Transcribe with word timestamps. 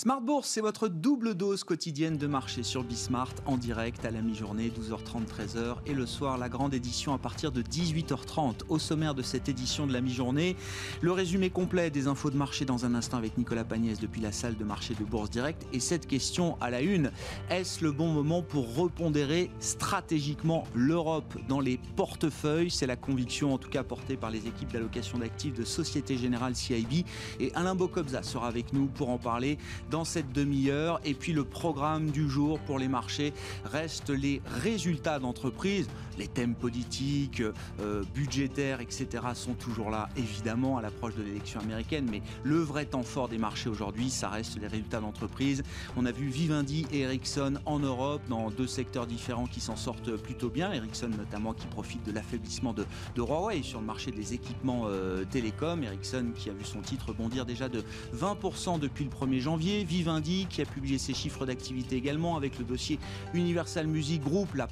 Smart 0.00 0.22
Bourse, 0.22 0.48
c'est 0.48 0.62
votre 0.62 0.88
double 0.88 1.34
dose 1.34 1.62
quotidienne 1.62 2.16
de 2.16 2.26
marché 2.26 2.62
sur 2.62 2.84
Bismart 2.84 3.34
en 3.44 3.58
direct 3.58 4.02
à 4.06 4.10
la 4.10 4.22
mi-journée, 4.22 4.70
12h30, 4.70 5.26
13h 5.26 5.76
et 5.84 5.92
le 5.92 6.06
soir, 6.06 6.38
la 6.38 6.48
grande 6.48 6.72
édition 6.72 7.12
à 7.12 7.18
partir 7.18 7.52
de 7.52 7.60
18h30. 7.60 8.60
Au 8.70 8.78
sommaire 8.78 9.14
de 9.14 9.20
cette 9.20 9.50
édition 9.50 9.86
de 9.86 9.92
la 9.92 10.00
mi-journée, 10.00 10.56
le 11.02 11.12
résumé 11.12 11.50
complet 11.50 11.90
des 11.90 12.06
infos 12.06 12.30
de 12.30 12.38
marché 12.38 12.64
dans 12.64 12.86
un 12.86 12.94
instant 12.94 13.18
avec 13.18 13.36
Nicolas 13.36 13.62
Pagnès 13.62 14.00
depuis 14.00 14.22
la 14.22 14.32
salle 14.32 14.56
de 14.56 14.64
marché 14.64 14.94
de 14.94 15.04
Bourse 15.04 15.28
Direct. 15.28 15.66
Et 15.74 15.80
cette 15.80 16.06
question 16.06 16.56
à 16.62 16.70
la 16.70 16.80
une, 16.80 17.12
est-ce 17.50 17.84
le 17.84 17.92
bon 17.92 18.08
moment 18.08 18.40
pour 18.40 18.74
repondérer 18.74 19.50
stratégiquement 19.60 20.64
l'Europe 20.74 21.36
dans 21.46 21.60
les 21.60 21.78
portefeuilles? 21.96 22.70
C'est 22.70 22.86
la 22.86 22.96
conviction 22.96 23.52
en 23.52 23.58
tout 23.58 23.68
cas 23.68 23.82
portée 23.82 24.16
par 24.16 24.30
les 24.30 24.46
équipes 24.46 24.72
d'allocation 24.72 25.18
d'actifs 25.18 25.52
de 25.52 25.64
Société 25.64 26.16
Générale 26.16 26.56
CIB. 26.56 27.04
Et 27.38 27.54
Alain 27.54 27.74
Bocobza 27.74 28.22
sera 28.22 28.48
avec 28.48 28.72
nous 28.72 28.86
pour 28.86 29.10
en 29.10 29.18
parler 29.18 29.58
dans 29.90 30.04
cette 30.04 30.32
demi-heure. 30.32 31.00
Et 31.04 31.14
puis 31.14 31.32
le 31.32 31.44
programme 31.44 32.10
du 32.10 32.28
jour 32.28 32.58
pour 32.60 32.78
les 32.78 32.88
marchés 32.88 33.32
reste 33.64 34.10
les 34.10 34.40
résultats 34.46 35.18
d'entreprise. 35.18 35.88
Les 36.20 36.28
thèmes 36.28 36.54
politiques, 36.54 37.40
euh, 37.80 38.02
budgétaires, 38.14 38.82
etc. 38.82 39.08
sont 39.32 39.54
toujours 39.54 39.88
là, 39.88 40.10
évidemment, 40.18 40.76
à 40.76 40.82
l'approche 40.82 41.14
de 41.14 41.22
l'élection 41.22 41.60
américaine. 41.60 42.06
Mais 42.10 42.20
le 42.42 42.58
vrai 42.58 42.84
temps 42.84 43.02
fort 43.02 43.30
des 43.30 43.38
marchés 43.38 43.70
aujourd'hui, 43.70 44.10
ça 44.10 44.28
reste 44.28 44.60
les 44.60 44.66
résultats 44.66 45.00
d'entreprise. 45.00 45.62
On 45.96 46.04
a 46.04 46.12
vu 46.12 46.26
Vivendi 46.26 46.86
et 46.92 47.00
Ericsson 47.00 47.54
en 47.64 47.78
Europe, 47.78 48.20
dans 48.28 48.50
deux 48.50 48.66
secteurs 48.66 49.06
différents 49.06 49.46
qui 49.46 49.62
s'en 49.62 49.76
sortent 49.76 50.14
plutôt 50.16 50.50
bien. 50.50 50.70
Ericsson 50.74 51.08
notamment 51.08 51.54
qui 51.54 51.66
profite 51.68 52.04
de 52.04 52.12
l'affaiblissement 52.12 52.74
de, 52.74 52.84
Huawei 53.16 53.62
sur 53.62 53.80
le 53.80 53.86
marché 53.86 54.10
des 54.10 54.34
équipements 54.34 54.82
euh, 54.88 55.24
télécoms. 55.24 55.82
Ericsson 55.82 56.32
qui 56.34 56.50
a 56.50 56.52
vu 56.52 56.66
son 56.66 56.82
titre 56.82 57.14
bondir 57.14 57.46
déjà 57.46 57.70
de 57.70 57.82
20% 58.14 58.78
depuis 58.78 59.04
le 59.04 59.10
1er 59.10 59.40
janvier. 59.40 59.84
Vivendi 59.84 60.46
qui 60.50 60.60
a 60.60 60.66
publié 60.66 60.98
ses 60.98 61.14
chiffres 61.14 61.46
d'activité 61.46 61.96
également 61.96 62.36
avec 62.36 62.58
le 62.58 62.66
dossier 62.66 62.98
Universal 63.32 63.86
Music 63.86 64.22
Group, 64.22 64.54
la, 64.54 64.68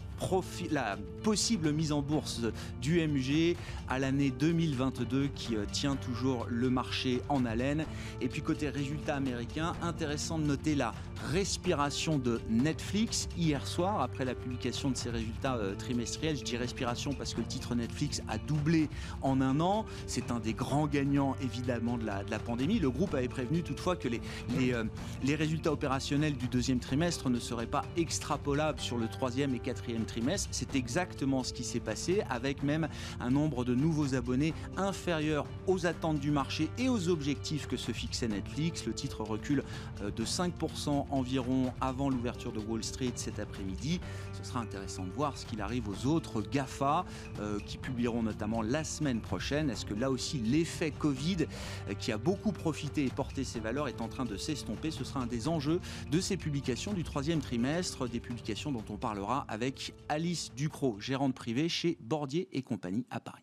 la 0.71 0.97
possible 1.23 1.73
mise 1.73 1.93
en 1.93 2.03
bourse 2.03 2.43
du 2.81 3.01
MG 3.07 3.57
à 3.89 3.99
l'année 3.99 4.31
2022 4.31 5.29
qui 5.35 5.57
euh, 5.57 5.65
tient 5.71 5.97
toujours 5.97 6.47
le 6.49 6.71
marché 6.71 7.21
en 7.29 7.45
haleine. 7.45 7.85
Et 8.21 8.29
puis 8.29 8.43
côté 8.43 8.69
résultats 8.69 9.17
américains, 9.17 9.75
intéressant 9.83 10.39
de 10.39 10.45
noter 10.45 10.75
la 10.75 10.95
respiration 11.33 12.19
de 12.19 12.41
Netflix 12.49 13.29
hier 13.37 13.67
soir 13.67 14.01
après 14.01 14.25
la 14.25 14.35
publication 14.35 14.91
de 14.91 14.97
ses 14.97 15.11
résultats 15.11 15.57
euh, 15.57 15.75
trimestriels. 15.75 16.37
Je 16.37 16.45
dis 16.45 16.57
respiration 16.57 17.13
parce 17.13 17.35
que 17.35 17.41
le 17.41 17.47
titre 17.47 17.75
Netflix 17.75 18.23
a 18.29 18.39
doublé 18.39 18.89
en 19.23 19.41
un 19.41 19.61
an. 19.61 19.85
C'est 20.07 20.31
un 20.31 20.41
des 20.41 20.55
grands 20.55 20.87
gagnants 20.87 21.37
évidemment 21.43 21.99
de 21.99 22.07
la, 22.07 22.25
de 22.25 22.31
la 22.31 22.39
pandémie. 22.39 22.79
Le 22.79 22.91
groupe 22.91 23.15
avait 23.15 23.29
prévenu 23.29 23.63
toutefois 23.63 23.97
que 23.97 24.09
les, 24.09 24.21
les, 24.59 24.73
euh, 24.73 24.85
les 25.23 25.35
résultats 25.35 25.73
opérationnels 25.73 26.37
du 26.37 26.49
deuxième 26.49 26.81
trimestre 26.81 27.31
ne 27.31 27.39
seraient 27.39 27.67
pas 27.67 27.85
extrapolables 27.97 28.81
sur 28.81 28.99
le 28.99 29.09
troisième 29.09 29.55
et 29.55 29.59
quatrième 29.59 30.05
C'est 30.51 30.75
exactement 30.75 31.45
ce 31.45 31.53
qui 31.53 31.65
s'est 31.65 31.81
passé, 31.81 32.23
avec 32.29 32.63
même 32.63 32.89
un 33.21 33.31
nombre 33.31 33.65
de 33.65 33.75
nouveaux 33.75 34.15
abonnés 34.15 34.55
inférieur 34.77 35.47
aux 35.67 35.87
attentes 35.87 36.19
du 36.19 36.31
marché 36.31 36.71
et 36.79 36.89
aux 36.89 37.09
objectifs 37.09 37.67
que 37.69 37.77
se 37.77 37.93
fixait 37.93 38.29
Netflix. 38.29 38.87
Le 38.87 38.95
titre 38.95 39.23
recule 39.23 39.63
euh, 40.03 40.11
de 40.11 40.25
5% 40.25 41.07
environ 41.11 41.73
avant 41.81 42.11
l'ouverture 42.11 42.53
de 42.53 42.59
Wall 42.59 42.83
Street 42.83 43.13
cet 43.17 43.39
après-midi. 43.39 44.01
Ce 44.33 44.49
sera 44.49 44.61
intéressant 44.61 45.05
de 45.05 45.11
voir 45.11 45.37
ce 45.37 45.47
qu'il 45.47 45.61
arrive 45.61 45.89
aux 45.89 46.07
autres 46.07 46.43
GAFA 46.43 47.05
euh, 47.41 47.59
qui 47.67 47.79
publieront 47.79 48.23
notamment 48.23 48.63
la 48.63 48.85
semaine 48.85 49.21
prochaine. 49.21 49.71
Est-ce 49.71 49.87
que 49.87 49.95
là 49.95 50.11
aussi 50.11 50.39
l'effet 50.39 50.91
Covid 50.91 51.47
euh, 51.89 51.95
qui 51.95 52.13
a 52.13 52.19
beaucoup 52.19 52.53
profité 52.53 53.05
et 53.05 53.11
porté 53.11 53.45
ses 53.45 53.61
valeurs 53.61 53.89
est 53.89 54.01
en 54.01 54.09
train 54.09 54.25
de 54.25 54.37
s'estomper? 54.37 54.91
Ce 54.91 55.05
sera 55.05 55.21
un 55.21 55.27
des 55.27 55.49
enjeux 55.49 55.81
de 56.11 56.21
ces 56.21 56.37
publications 56.37 56.93
du 56.93 57.05
troisième 57.05 57.41
trimestre, 57.41 58.09
des 58.09 58.21
publications 58.21 58.73
dont 58.73 58.85
on 58.91 58.97
parlera 58.97 59.45
avec 59.49 59.93
Alice 60.09 60.51
Ducrot, 60.55 60.99
gérante 61.01 61.35
privée 61.35 61.69
chez 61.69 61.97
Bordier 62.01 62.49
et 62.53 62.63
compagnie 62.63 63.07
à 63.11 63.21
Paris. 63.21 63.43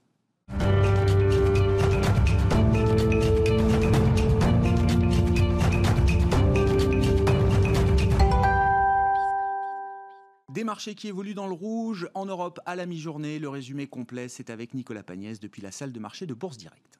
Des 10.49 10.63
marchés 10.63 10.95
qui 10.95 11.09
évoluent 11.09 11.33
dans 11.33 11.47
le 11.47 11.53
rouge 11.53 12.07
en 12.13 12.25
Europe 12.25 12.61
à 12.65 12.77
la 12.77 12.85
mi-journée. 12.85 13.39
Le 13.39 13.49
résumé 13.49 13.87
complet, 13.87 14.29
c'est 14.29 14.49
avec 14.49 14.73
Nicolas 14.73 15.03
Pagnès 15.03 15.41
depuis 15.41 15.61
la 15.61 15.71
salle 15.71 15.91
de 15.91 15.99
marché 15.99 16.25
de 16.25 16.33
Bourse 16.33 16.57
Directe. 16.57 16.97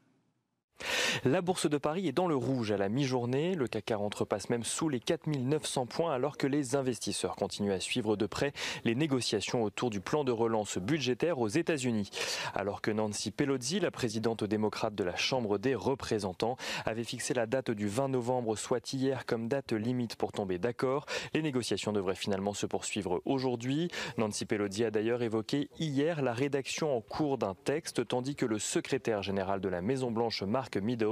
La 1.24 1.42
bourse 1.42 1.70
de 1.70 1.78
Paris 1.78 2.08
est 2.08 2.12
dans 2.12 2.28
le 2.28 2.36
rouge 2.36 2.72
à 2.72 2.78
la 2.78 2.90
mi-journée. 2.90 3.56
Le 3.56 3.68
CAC 3.68 3.86
40 3.86 4.16
repasse 4.16 4.50
même 4.50 4.64
sous 4.64 4.90
les 4.90 5.00
4900 5.00 5.86
points 5.86 6.14
alors 6.14 6.38
que 6.38 6.48
les 6.48 6.76
investisseurs 6.76 7.36
continuent 7.36 7.72
à 7.72 7.80
suivre 7.80 8.16
de 8.16 8.26
près 8.26 8.52
les 8.84 8.96
négociations 8.96 9.64
autour 9.64 9.90
du 9.90 10.02
plan 10.02 10.24
de 10.24 10.32
relance 10.32 10.78
budgétaire 10.78 11.40
aux 11.40 11.48
États-Unis. 11.48 12.10
Alors 12.54 12.82
que 12.82 12.92
Nancy 12.92 13.32
Pelosi, 13.32 13.80
la 13.80 13.92
présidente 13.92 14.44
démocrate 14.44 14.96
de 14.96 15.04
la 15.04 15.16
Chambre 15.16 15.58
des 15.58 15.76
représentants, 15.76 16.58
avait 16.86 17.04
fixé 17.04 17.34
la 17.34 17.46
date 17.46 17.72
du 17.72 17.88
20 17.88 18.10
novembre, 18.10 18.58
soit 18.58 18.94
hier, 18.94 19.26
comme 19.26 19.48
date 19.48 19.72
limite 19.72 20.16
pour 20.18 20.32
tomber 20.32 20.58
d'accord, 20.58 21.06
les 21.34 21.42
négociations 21.42 21.94
devraient 21.94 22.16
finalement 22.16 22.54
se 22.54 22.66
poursuivre 22.66 23.22
aujourd'hui. 23.26 23.90
Nancy 24.18 24.46
Pelosi 24.46 24.84
a 24.84 24.92
d'ailleurs 24.92 25.22
évoqué 25.22 25.70
hier 25.80 26.22
la 26.22 26.34
rédaction 26.34 26.96
en 26.96 27.02
cours 27.02 27.38
d'un 27.38 27.56
texte, 27.56 28.08
tandis 28.08 28.36
que 28.36 28.46
le 28.46 28.60
secrétaire 28.60 29.22
général 29.22 29.62
de 29.62 29.70
la 29.70 29.82
Maison-Blanche, 29.82 30.44
Mark 30.44 30.78
Meadows, 30.78 31.05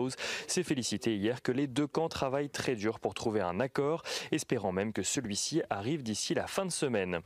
s'est 0.47 0.63
félicité 0.63 1.15
hier 1.15 1.41
que 1.41 1.51
les 1.51 1.67
deux 1.67 1.87
camps 1.87 2.09
travaillent 2.09 2.49
très 2.49 2.75
dur 2.75 2.99
pour 2.99 3.13
trouver 3.13 3.41
un 3.41 3.59
accord, 3.59 4.03
espérant 4.31 4.71
même 4.71 4.93
que 4.93 5.03
celui-ci 5.03 5.61
arrive 5.69 6.03
d'ici 6.03 6.33
la 6.33 6.47
fin 6.47 6.65
de 6.65 6.71
semaine. 6.71 7.19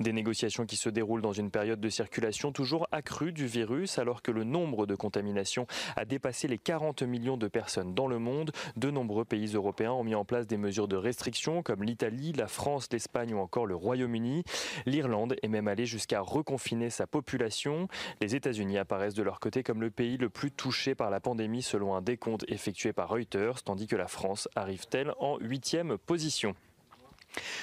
Des 0.00 0.12
négociations 0.12 0.66
qui 0.66 0.76
se 0.76 0.88
déroulent 0.88 1.22
dans 1.22 1.32
une 1.32 1.50
période 1.50 1.80
de 1.80 1.88
circulation 1.88 2.52
toujours 2.52 2.86
accrue 2.92 3.32
du 3.32 3.46
virus, 3.46 3.98
alors 3.98 4.22
que 4.22 4.30
le 4.30 4.44
nombre 4.44 4.86
de 4.86 4.94
contaminations 4.94 5.66
a 5.96 6.04
dépassé 6.04 6.48
les 6.48 6.58
40 6.58 7.02
millions 7.02 7.36
de 7.36 7.48
personnes 7.48 7.94
dans 7.94 8.06
le 8.06 8.18
monde. 8.18 8.52
De 8.76 8.90
nombreux 8.90 9.24
pays 9.24 9.54
européens 9.54 9.92
ont 9.92 10.04
mis 10.04 10.14
en 10.14 10.24
place 10.24 10.46
des 10.46 10.56
mesures 10.56 10.88
de 10.88 10.96
restriction, 10.96 11.62
comme 11.62 11.82
l'Italie, 11.82 12.32
la 12.32 12.48
France, 12.48 12.88
l'Espagne 12.92 13.34
ou 13.34 13.38
encore 13.38 13.66
le 13.66 13.74
Royaume-Uni. 13.74 14.44
L'Irlande 14.86 15.36
est 15.42 15.48
même 15.48 15.68
allée 15.68 15.86
jusqu'à 15.86 16.20
reconfiner 16.20 16.90
sa 16.90 17.06
population. 17.06 17.88
Les 18.20 18.34
États-Unis 18.34 18.78
apparaissent 18.78 19.14
de 19.14 19.22
leur 19.22 19.40
côté 19.40 19.62
comme 19.62 19.80
le 19.80 19.90
pays 19.90 20.16
le 20.16 20.28
plus 20.28 20.50
touché 20.50 20.94
par 20.94 21.10
la 21.10 21.20
pandémie 21.20 21.62
selon 21.62 21.94
un 21.94 22.02
décompte 22.08 22.46
effectué 22.48 22.94
par 22.94 23.10
Reuters, 23.10 23.62
tandis 23.62 23.86
que 23.86 23.94
la 23.94 24.08
France 24.08 24.48
arrive-t-elle 24.56 25.12
en 25.18 25.36
huitième 25.40 25.98
position? 25.98 26.54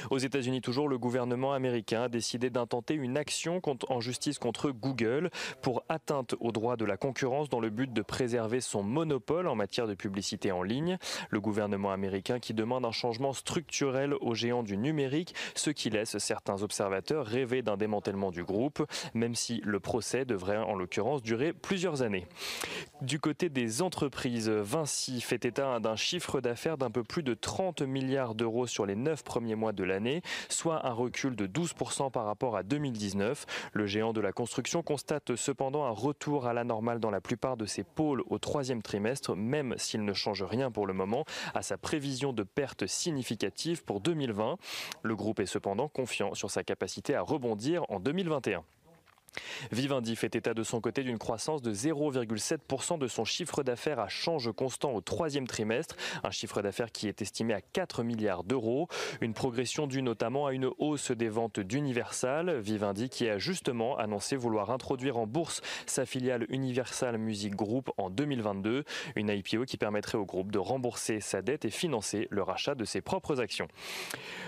Aux 0.09 0.17
États-Unis, 0.17 0.61
toujours, 0.61 0.87
le 0.87 0.97
gouvernement 0.97 1.53
américain 1.53 2.03
a 2.03 2.09
décidé 2.09 2.49
d'intenter 2.49 2.93
une 2.93 3.17
action 3.17 3.61
en 3.89 3.99
justice 3.99 4.39
contre 4.39 4.71
Google 4.71 5.29
pour 5.61 5.83
atteinte 5.89 6.35
aux 6.39 6.51
droits 6.51 6.77
de 6.77 6.85
la 6.85 6.97
concurrence 6.97 7.49
dans 7.49 7.59
le 7.59 7.69
but 7.69 7.91
de 7.91 8.01
préserver 8.01 8.61
son 8.61 8.83
monopole 8.83 9.47
en 9.47 9.55
matière 9.55 9.87
de 9.87 9.93
publicité 9.93 10.51
en 10.51 10.63
ligne. 10.63 10.97
Le 11.29 11.39
gouvernement 11.39 11.91
américain 11.91 12.39
qui 12.39 12.53
demande 12.53 12.85
un 12.85 12.91
changement 12.91 13.33
structurel 13.33 14.13
aux 14.21 14.35
géants 14.35 14.63
du 14.63 14.77
numérique, 14.77 15.35
ce 15.55 15.69
qui 15.69 15.89
laisse 15.89 16.17
certains 16.17 16.63
observateurs 16.63 17.25
rêver 17.25 17.61
d'un 17.61 17.77
démantèlement 17.77 18.31
du 18.31 18.43
groupe, 18.43 18.85
même 19.13 19.35
si 19.35 19.61
le 19.63 19.79
procès 19.79 20.25
devrait 20.25 20.57
en 20.57 20.75
l'occurrence 20.75 21.21
durer 21.21 21.53
plusieurs 21.53 22.01
années. 22.01 22.27
Du 23.01 23.19
côté 23.19 23.49
des 23.49 23.81
entreprises, 23.81 24.49
Vinci 24.49 25.21
fait 25.21 25.45
état 25.45 25.79
d'un 25.79 25.95
chiffre 25.95 26.41
d'affaires 26.41 26.77
d'un 26.77 26.91
peu 26.91 27.03
plus 27.03 27.23
de 27.23 27.33
30 27.33 27.81
milliards 27.81 28.35
d'euros 28.35 28.67
sur 28.67 28.85
les 28.85 28.95
neuf 28.95 29.23
premiers 29.23 29.55
mois 29.55 29.64
de 29.73 29.83
l'année, 29.83 30.21
soit 30.49 30.85
un 30.85 30.93
recul 30.93 31.35
de 31.35 31.47
12% 31.47 32.11
par 32.11 32.25
rapport 32.25 32.55
à 32.55 32.63
2019. 32.63 33.45
Le 33.73 33.85
géant 33.85 34.13
de 34.13 34.21
la 34.21 34.31
construction 34.31 34.83
constate 34.83 35.35
cependant 35.35 35.85
un 35.85 35.91
retour 35.91 36.47
à 36.47 36.53
la 36.53 36.63
normale 36.63 36.99
dans 36.99 37.11
la 37.11 37.21
plupart 37.21 37.57
de 37.57 37.65
ses 37.65 37.83
pôles 37.83 38.23
au 38.27 38.39
troisième 38.39 38.81
trimestre, 38.81 39.35
même 39.35 39.75
s'il 39.77 40.03
ne 40.03 40.13
change 40.13 40.43
rien 40.43 40.71
pour 40.71 40.87
le 40.87 40.93
moment 40.93 41.25
à 41.53 41.61
sa 41.61 41.77
prévision 41.77 42.33
de 42.33 42.43
pertes 42.43 42.87
significatives 42.87 43.83
pour 43.83 44.01
2020. 44.01 44.57
Le 45.03 45.15
groupe 45.15 45.39
est 45.39 45.45
cependant 45.45 45.87
confiant 45.87 46.33
sur 46.33 46.51
sa 46.51 46.63
capacité 46.63 47.15
à 47.15 47.21
rebondir 47.21 47.83
en 47.89 47.99
2021. 47.99 48.63
Vivendi 49.71 50.15
fait 50.15 50.35
état 50.35 50.53
de 50.53 50.63
son 50.63 50.81
côté 50.81 51.03
d'une 51.03 51.17
croissance 51.17 51.61
de 51.61 51.73
0,7% 51.73 52.97
de 52.97 53.07
son 53.07 53.25
chiffre 53.25 53.63
d'affaires 53.63 53.99
à 53.99 54.07
change 54.07 54.51
constant 54.51 54.93
au 54.93 55.01
troisième 55.01 55.47
trimestre, 55.47 55.95
un 56.23 56.31
chiffre 56.31 56.61
d'affaires 56.61 56.91
qui 56.91 57.07
est 57.07 57.21
estimé 57.21 57.53
à 57.53 57.61
4 57.61 58.03
milliards 58.03 58.43
d'euros, 58.43 58.87
une 59.21 59.33
progression 59.33 59.87
due 59.87 60.01
notamment 60.01 60.47
à 60.47 60.53
une 60.53 60.69
hausse 60.77 61.11
des 61.11 61.29
ventes 61.29 61.59
d'Universal, 61.59 62.59
Vivendi 62.59 63.09
qui 63.09 63.27
a 63.29 63.37
justement 63.37 63.97
annoncé 63.97 64.35
vouloir 64.35 64.71
introduire 64.71 65.17
en 65.17 65.27
bourse 65.27 65.61
sa 65.85 66.05
filiale 66.05 66.45
Universal 66.49 67.17
Music 67.17 67.55
Group 67.55 67.91
en 67.97 68.09
2022, 68.09 68.83
une 69.15 69.29
IPO 69.29 69.65
qui 69.65 69.77
permettrait 69.77 70.17
au 70.17 70.25
groupe 70.25 70.51
de 70.51 70.59
rembourser 70.59 71.19
sa 71.19 71.41
dette 71.41 71.65
et 71.65 71.69
financer 71.69 72.27
le 72.29 72.43
rachat 72.43 72.75
de 72.75 72.85
ses 72.85 73.01
propres 73.01 73.41
actions. 73.41 73.67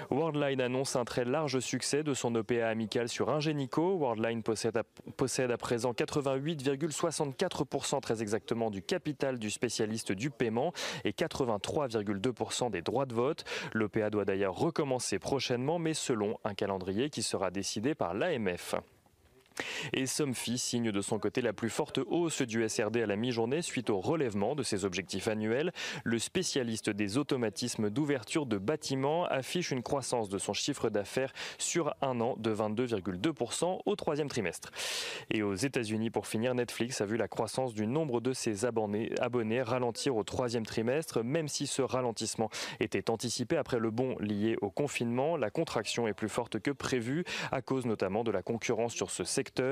Worldline 0.09 0.61
annonce 0.61 0.95
un 0.95 1.05
très 1.05 1.25
large 1.25 1.59
succès 1.59 2.03
de 2.03 2.13
son 2.13 2.33
OPA 2.35 2.67
amical 2.67 3.09
sur 3.09 3.29
Ingenico. 3.29 3.97
Worldline 3.97 4.43
possède 4.43 4.76
possède 5.15 5.51
à 5.51 5.57
présent 5.57 5.91
88,64% 5.91 8.01
très 8.01 8.21
exactement 8.21 8.69
du 8.69 8.81
capital 8.81 9.39
du 9.39 9.49
spécialiste 9.49 10.11
du 10.11 10.29
paiement 10.29 10.73
et 11.03 11.11
83,2% 11.11 12.71
des 12.71 12.81
droits 12.81 13.05
de 13.05 13.13
vote. 13.13 13.43
L'OPA 13.73 14.09
doit 14.09 14.25
d'ailleurs 14.25 14.55
recommencer 14.55 15.19
prochainement, 15.19 15.79
mais 15.79 15.93
selon 15.93 16.37
un 16.43 16.53
calendrier 16.53 17.09
qui 17.09 17.23
sera 17.23 17.51
décidé 17.51 17.95
par 17.95 18.13
l'AMF. 18.13 18.75
Et 19.93 20.05
Somfy 20.05 20.57
signe 20.57 20.91
de 20.91 21.01
son 21.01 21.19
côté 21.19 21.41
la 21.41 21.53
plus 21.53 21.69
forte 21.69 21.99
hausse 22.07 22.41
du 22.41 22.67
SRD 22.67 22.97
à 22.97 23.05
la 23.05 23.15
mi-journée 23.15 23.61
suite 23.61 23.89
au 23.89 23.99
relèvement 23.99 24.55
de 24.55 24.63
ses 24.63 24.85
objectifs 24.85 25.27
annuels. 25.27 25.71
Le 26.03 26.19
spécialiste 26.19 26.89
des 26.89 27.17
automatismes 27.17 27.89
d'ouverture 27.89 28.45
de 28.45 28.57
bâtiments 28.57 29.25
affiche 29.25 29.71
une 29.71 29.83
croissance 29.83 30.29
de 30.29 30.37
son 30.37 30.53
chiffre 30.53 30.89
d'affaires 30.89 31.33
sur 31.57 31.93
un 32.01 32.21
an 32.21 32.35
de 32.37 32.53
22,2% 32.53 33.79
au 33.85 33.95
troisième 33.95 34.29
trimestre. 34.29 34.71
Et 35.31 35.43
aux 35.43 35.55
États-Unis, 35.55 36.09
pour 36.09 36.27
finir, 36.27 36.55
Netflix 36.55 37.01
a 37.01 37.05
vu 37.05 37.17
la 37.17 37.27
croissance 37.27 37.73
du 37.73 37.87
nombre 37.87 38.21
de 38.21 38.33
ses 38.33 38.65
abonnés, 38.65 39.61
ralentir 39.61 40.15
au 40.15 40.23
troisième 40.23 40.65
trimestre, 40.65 41.23
même 41.23 41.47
si 41.47 41.67
ce 41.67 41.81
ralentissement 41.81 42.49
était 42.79 43.09
anticipé 43.09 43.57
après 43.57 43.79
le 43.79 43.91
bond 43.91 44.15
lié 44.19 44.57
au 44.61 44.69
confinement. 44.69 45.37
La 45.37 45.49
contraction 45.49 46.07
est 46.07 46.13
plus 46.13 46.29
forte 46.29 46.59
que 46.59 46.71
prévu 46.71 47.23
à 47.51 47.61
cause 47.61 47.85
notamment 47.85 48.23
de 48.23 48.31
la 48.31 48.41
concurrence 48.41 48.93
sur 48.93 49.09
ce 49.09 49.23
secteur 49.23 49.66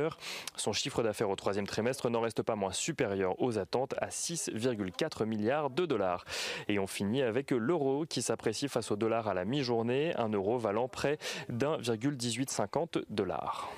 son 0.56 0.74
chiffre 0.74 1.04
d'affaires 1.04 1.30
au 1.30 1.36
troisième 1.36 1.68
trimestre 1.68 2.10
n'en 2.10 2.22
reste 2.22 2.42
pas 2.42 2.56
moins 2.56 2.72
supérieur 2.72 3.42
aux 3.42 3.58
attentes 3.58 3.94
à 3.98 4.08
6,4 4.08 5.26
milliards 5.26 5.70
de 5.70 5.86
dollars. 5.86 6.26
Et 6.68 6.80
on 6.80 6.88
finit 6.88 7.22
avec 7.22 7.52
l'euro 7.52 8.06
qui 8.06 8.22
s'apprécie 8.22 8.68
face 8.68 8.92
au 8.92 8.96
dollar 8.96 9.28
à 9.28 9.34
la 9.34 9.46
mi-journée, 9.46 10.16
un 10.16 10.30
euro 10.30 10.58
valant 10.58 10.88
près 10.88 11.18
d'1,1850 11.50 13.04
dollars. 13.10 13.70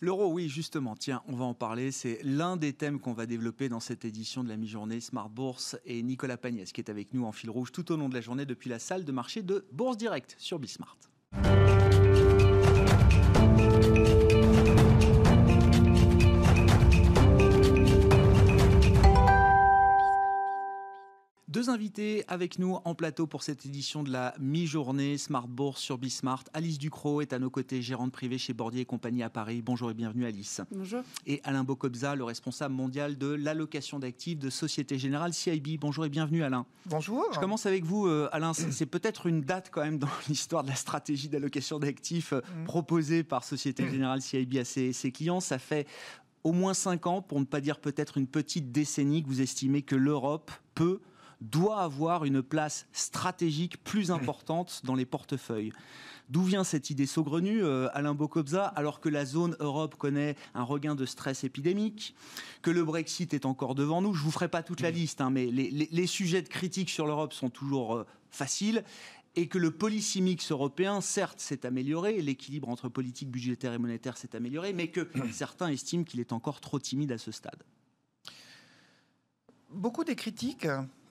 L'euro, 0.00 0.30
oui, 0.30 0.48
justement, 0.48 0.94
tiens, 0.94 1.22
on 1.26 1.34
va 1.34 1.46
en 1.46 1.54
parler. 1.54 1.90
C'est 1.90 2.18
l'un 2.22 2.58
des 2.58 2.74
thèmes 2.74 3.00
qu'on 3.00 3.14
va 3.14 3.24
développer 3.24 3.70
dans 3.70 3.80
cette 3.80 4.04
édition 4.04 4.44
de 4.44 4.48
la 4.50 4.58
mi-journée 4.58 5.00
Smart 5.00 5.30
Bourse 5.30 5.76
et 5.86 6.02
Nicolas 6.02 6.36
Pagnès 6.36 6.70
qui 6.70 6.82
est 6.82 6.90
avec 6.90 7.14
nous 7.14 7.24
en 7.24 7.32
fil 7.32 7.48
rouge 7.48 7.72
tout 7.72 7.90
au 7.90 7.96
long 7.96 8.10
de 8.10 8.14
la 8.14 8.20
journée 8.20 8.44
depuis 8.44 8.68
la 8.68 8.78
salle 8.78 9.04
de 9.04 9.12
marché 9.12 9.42
de 9.42 9.66
Bourse 9.72 9.96
Direct 9.96 10.36
sur 10.38 10.58
Bismart. 10.58 10.98
Deux 21.48 21.70
invités 21.70 22.24
avec 22.26 22.58
nous 22.58 22.76
en 22.84 22.96
plateau 22.96 23.28
pour 23.28 23.44
cette 23.44 23.64
édition 23.66 24.02
de 24.02 24.10
la 24.10 24.34
mi-journée 24.40 25.16
Smart 25.16 25.46
Bourse 25.46 25.80
sur 25.80 25.96
Bismart. 25.96 26.42
Alice 26.54 26.76
Ducrot 26.76 27.20
est 27.20 27.32
à 27.32 27.38
nos 27.38 27.50
côtés, 27.50 27.82
gérante 27.82 28.10
privée 28.10 28.36
chez 28.36 28.52
Bordier 28.52 28.80
et 28.80 28.84
compagnie 28.84 29.22
à 29.22 29.30
Paris. 29.30 29.62
Bonjour 29.62 29.92
et 29.92 29.94
bienvenue 29.94 30.26
Alice. 30.26 30.60
Bonjour. 30.72 31.02
Et 31.24 31.40
Alain 31.44 31.62
Bocobza, 31.62 32.16
le 32.16 32.24
responsable 32.24 32.74
mondial 32.74 33.16
de 33.16 33.28
l'allocation 33.28 34.00
d'actifs 34.00 34.40
de 34.40 34.50
Société 34.50 34.98
Générale 34.98 35.32
CIB. 35.32 35.78
Bonjour 35.78 36.04
et 36.04 36.08
bienvenue 36.08 36.42
Alain. 36.42 36.66
Bonjour. 36.84 37.24
Je 37.32 37.38
commence 37.38 37.64
avec 37.64 37.84
vous 37.84 38.08
euh, 38.08 38.28
Alain. 38.32 38.52
C'est 38.52 38.86
peut-être 38.86 39.28
une 39.28 39.42
date 39.42 39.70
quand 39.70 39.84
même 39.84 39.98
dans 39.98 40.08
l'histoire 40.28 40.64
de 40.64 40.68
la 40.70 40.74
stratégie 40.74 41.28
d'allocation 41.28 41.78
d'actifs 41.78 42.32
euh, 42.32 42.40
mm. 42.40 42.64
proposée 42.64 43.22
par 43.22 43.44
Société 43.44 43.88
Générale 43.88 44.20
CIB 44.20 44.58
à 44.58 44.64
ses, 44.64 44.92
ses 44.92 45.12
clients. 45.12 45.38
Ça 45.38 45.60
fait 45.60 45.86
au 46.42 46.50
moins 46.50 46.74
cinq 46.74 47.06
ans, 47.06 47.22
pour 47.22 47.38
ne 47.38 47.44
pas 47.44 47.60
dire 47.60 47.78
peut-être 47.78 48.18
une 48.18 48.26
petite 48.26 48.72
décennie, 48.72 49.22
que 49.22 49.28
vous 49.28 49.42
estimez 49.42 49.82
que 49.82 49.94
l'Europe 49.94 50.50
peut 50.74 51.00
doit 51.40 51.80
avoir 51.80 52.24
une 52.24 52.42
place 52.42 52.86
stratégique 52.92 53.82
plus 53.84 54.10
importante 54.10 54.80
dans 54.84 54.94
les 54.94 55.04
portefeuilles. 55.04 55.72
D'où 56.28 56.42
vient 56.42 56.64
cette 56.64 56.90
idée 56.90 57.06
saugrenue, 57.06 57.62
euh, 57.62 57.88
Alain 57.92 58.14
Bocobza, 58.14 58.66
alors 58.66 59.00
que 59.00 59.08
la 59.08 59.24
zone 59.24 59.56
Europe 59.60 59.94
connaît 59.94 60.34
un 60.54 60.64
regain 60.64 60.96
de 60.96 61.06
stress 61.06 61.44
épidémique, 61.44 62.16
que 62.62 62.70
le 62.70 62.84
Brexit 62.84 63.32
est 63.32 63.46
encore 63.46 63.76
devant 63.76 64.02
nous? 64.02 64.12
Je 64.12 64.20
ne 64.20 64.24
vous 64.24 64.30
ferai 64.32 64.48
pas 64.48 64.64
toute 64.64 64.80
la 64.80 64.90
liste, 64.90 65.20
hein, 65.20 65.30
mais 65.30 65.46
les, 65.46 66.06
sujets 66.06 66.42
de 66.42 66.48
critique 66.48 66.90
sur 66.90 67.06
l'Europe 67.06 67.32
sont 67.32 67.50
toujours 67.50 67.94
euh, 67.94 68.06
faciles 68.30 68.82
et 69.36 69.48
que 69.48 69.58
le 69.58 69.70
policy 69.70 70.22
mix 70.22 70.50
européen, 70.50 71.00
certes, 71.00 71.38
s'est 71.38 71.64
amélioré, 71.64 72.20
l'équilibre 72.22 72.70
entre 72.70 72.88
politique 72.88 73.30
budgétaire 73.30 73.74
et 73.74 73.78
monétaire 73.78 74.16
s'est 74.16 74.34
amélioré, 74.34 74.72
mais 74.72 74.88
que 74.88 75.08
certains 75.32 75.68
estiment 75.68 76.04
qu'il 76.04 76.18
est 76.18 76.32
encore 76.32 76.60
trop 76.60 76.80
timide 76.80 77.12
à 77.12 77.18
ce 77.18 77.30
stade. 77.30 77.62
Beaucoup 79.70 80.04
des 80.04 80.16
critiques 80.16 80.66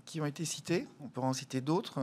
qui 0.05 0.21
ont 0.21 0.25
été 0.25 0.45
cités, 0.45 0.87
on 0.99 1.07
pourra 1.07 1.27
en 1.27 1.33
citer 1.33 1.61
d'autres, 1.61 1.99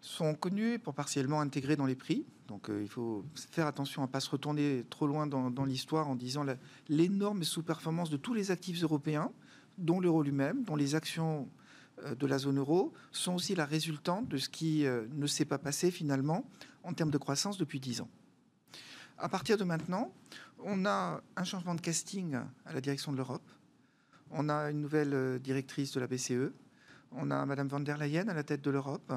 sont 0.00 0.34
connus 0.34 0.78
pour 0.78 0.94
partiellement 0.94 1.40
intégrés 1.40 1.76
dans 1.76 1.86
les 1.86 1.96
prix. 1.96 2.24
Donc 2.46 2.70
euh, 2.70 2.82
il 2.82 2.88
faut 2.88 3.24
faire 3.50 3.66
attention 3.66 4.02
à 4.02 4.06
ne 4.06 4.10
pas 4.10 4.20
se 4.20 4.30
retourner 4.30 4.84
trop 4.90 5.06
loin 5.06 5.26
dans, 5.26 5.64
l'histoire 5.64 6.08
en 6.08 6.16
disant 6.16 6.44
l'énorme 6.88 7.44
sous-performance 7.44 8.10
de 8.10 8.16
tous 8.16 8.34
les 8.34 8.50
actifs 8.50 8.82
européens, 8.82 9.32
dont 9.76 10.00
l'euro 10.00 10.22
lui-même, 10.22 10.64
dont 10.64 10.76
les 10.76 10.94
actions 10.94 11.48
euh, 12.04 12.14
de 12.14 12.26
la 12.26 12.38
zone 12.38 12.58
euro, 12.58 12.92
sont 13.12 13.34
aussi 13.34 13.54
la 13.54 13.66
résultante 13.66 14.28
de 14.28 14.38
ce 14.38 14.48
qui 14.48 14.86
euh, 14.86 15.06
ne 15.12 15.26
s'est 15.26 15.44
pas 15.44 15.58
passé 15.58 15.90
finalement 15.90 16.44
en 16.84 16.92
termes 16.94 17.10
de 17.10 17.18
croissance 17.18 17.58
depuis 17.58 17.80
10 17.80 18.00
ans. 18.02 18.08
À 19.18 19.28
partir 19.28 19.56
de 19.56 19.64
maintenant, 19.64 20.12
on 20.60 20.86
a 20.86 21.20
un 21.36 21.44
changement 21.44 21.74
de 21.74 21.80
casting 21.80 22.38
à 22.64 22.72
la 22.72 22.80
direction 22.80 23.12
de 23.12 23.16
l'Europe. 23.16 23.50
On 24.30 24.48
a 24.48 24.70
une 24.70 24.80
nouvelle 24.80 25.40
directrice 25.40 25.92
de 25.92 26.00
la 26.00 26.06
BCE, 26.06 26.52
on 27.12 27.30
a 27.30 27.46
Madame 27.46 27.68
van 27.68 27.80
der 27.80 27.98
Leyen 27.98 28.28
à 28.28 28.34
la 28.34 28.42
tête 28.42 28.62
de 28.62 28.70
l'Europe, 28.70 29.12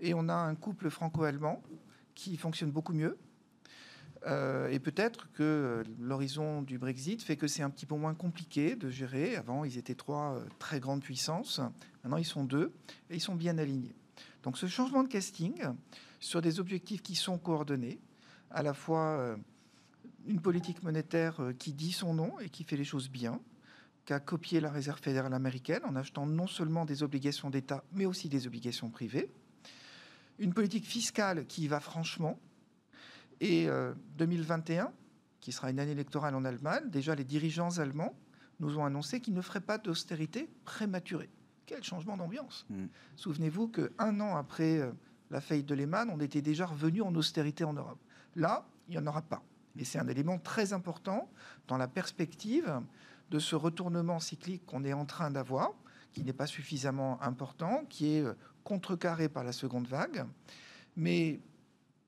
et 0.00 0.14
on 0.14 0.28
a 0.28 0.34
un 0.34 0.54
couple 0.54 0.90
franco-allemand 0.90 1.62
qui 2.14 2.36
fonctionne 2.36 2.70
beaucoup 2.70 2.92
mieux. 2.92 3.16
Euh, 4.26 4.68
et 4.68 4.80
peut-être 4.80 5.30
que 5.32 5.84
l'horizon 6.00 6.62
du 6.62 6.78
Brexit 6.78 7.22
fait 7.22 7.36
que 7.36 7.46
c'est 7.46 7.62
un 7.62 7.70
petit 7.70 7.86
peu 7.86 7.94
moins 7.94 8.14
compliqué 8.14 8.74
de 8.74 8.90
gérer. 8.90 9.36
Avant, 9.36 9.64
ils 9.64 9.78
étaient 9.78 9.94
trois 9.94 10.34
euh, 10.34 10.44
très 10.58 10.80
grandes 10.80 11.02
puissances. 11.02 11.60
Maintenant, 12.02 12.16
ils 12.16 12.24
sont 12.24 12.44
deux 12.44 12.72
et 13.10 13.16
ils 13.16 13.20
sont 13.20 13.36
bien 13.36 13.58
alignés. 13.58 13.94
Donc, 14.42 14.58
ce 14.58 14.66
changement 14.66 15.04
de 15.04 15.08
casting 15.08 15.62
sur 16.18 16.42
des 16.42 16.58
objectifs 16.58 17.02
qui 17.02 17.14
sont 17.14 17.38
coordonnés, 17.38 18.00
à 18.50 18.62
la 18.62 18.74
fois 18.74 19.18
euh, 19.18 19.36
une 20.26 20.40
politique 20.40 20.82
monétaire 20.82 21.40
qui 21.58 21.72
dit 21.72 21.92
son 21.92 22.14
nom 22.14 22.40
et 22.40 22.48
qui 22.48 22.64
fait 22.64 22.76
les 22.76 22.84
choses 22.84 23.08
bien, 23.08 23.38
qu'a 24.06 24.20
copié 24.20 24.60
la 24.60 24.70
Réserve 24.70 25.00
fédérale 25.00 25.34
américaine 25.34 25.82
en 25.84 25.96
achetant 25.96 26.26
non 26.26 26.46
seulement 26.46 26.84
des 26.84 27.02
obligations 27.02 27.50
d'État, 27.50 27.84
mais 27.92 28.06
aussi 28.06 28.28
des 28.28 28.46
obligations 28.46 28.88
privées. 28.88 29.30
Une 30.38 30.54
politique 30.54 30.86
fiscale 30.86 31.46
qui 31.46 31.68
va 31.68 31.80
franchement. 31.80 32.38
Et 33.40 33.68
2021, 34.16 34.84
euh, 34.84 34.88
qui 35.40 35.52
sera 35.52 35.70
une 35.70 35.78
année 35.78 35.92
électorale 35.92 36.34
en 36.34 36.44
Allemagne, 36.44 36.88
déjà 36.88 37.14
les 37.14 37.24
dirigeants 37.24 37.78
allemands 37.78 38.16
nous 38.60 38.78
ont 38.78 38.86
annoncé 38.86 39.20
qu'ils 39.20 39.34
ne 39.34 39.42
feraient 39.42 39.60
pas 39.60 39.76
d'austérité 39.76 40.48
prématurée. 40.64 41.28
Quel 41.66 41.82
changement 41.82 42.16
d'ambiance 42.16 42.64
mm. 42.70 42.86
Souvenez-vous 43.16 43.68
qu'un 43.68 44.20
an 44.20 44.36
après 44.36 44.78
euh, 44.78 44.92
la 45.30 45.40
faillite 45.40 45.66
de 45.66 45.74
Lehman, 45.74 46.08
on 46.10 46.20
était 46.20 46.40
déjà 46.40 46.64
revenu 46.64 47.02
en 47.02 47.14
austérité 47.14 47.64
en 47.64 47.74
Europe. 47.74 47.98
Là, 48.36 48.66
il 48.88 48.92
n'y 48.92 48.98
en 48.98 49.06
aura 49.06 49.22
pas. 49.22 49.42
Et 49.78 49.84
c'est 49.84 49.98
un 49.98 50.08
élément 50.08 50.38
très 50.38 50.72
important 50.72 51.28
dans 51.68 51.76
la 51.76 51.88
perspective 51.88 52.80
de 53.30 53.38
ce 53.38 53.56
retournement 53.56 54.20
cyclique 54.20 54.64
qu'on 54.66 54.84
est 54.84 54.92
en 54.92 55.04
train 55.04 55.30
d'avoir, 55.30 55.72
qui 56.12 56.22
n'est 56.22 56.32
pas 56.32 56.46
suffisamment 56.46 57.20
important, 57.22 57.84
qui 57.88 58.16
est 58.16 58.22
euh, 58.22 58.34
contrecarré 58.64 59.28
par 59.28 59.44
la 59.44 59.52
seconde 59.52 59.86
vague. 59.86 60.24
Mais 60.96 61.40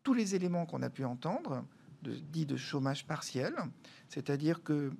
tous 0.03 0.15
les 0.15 0.35
éléments 0.35 0.67
qu'on 0.67 0.83
a 0.83 0.91
pu 0.91 1.05
entendre, 1.05 1.65
de, 2.03 2.15
dits 2.15 2.47
de 2.47 2.57
chômage 2.57 3.07
partiel, 3.07 3.55
c'est-à-dire 4.09 4.63
que 4.63 4.93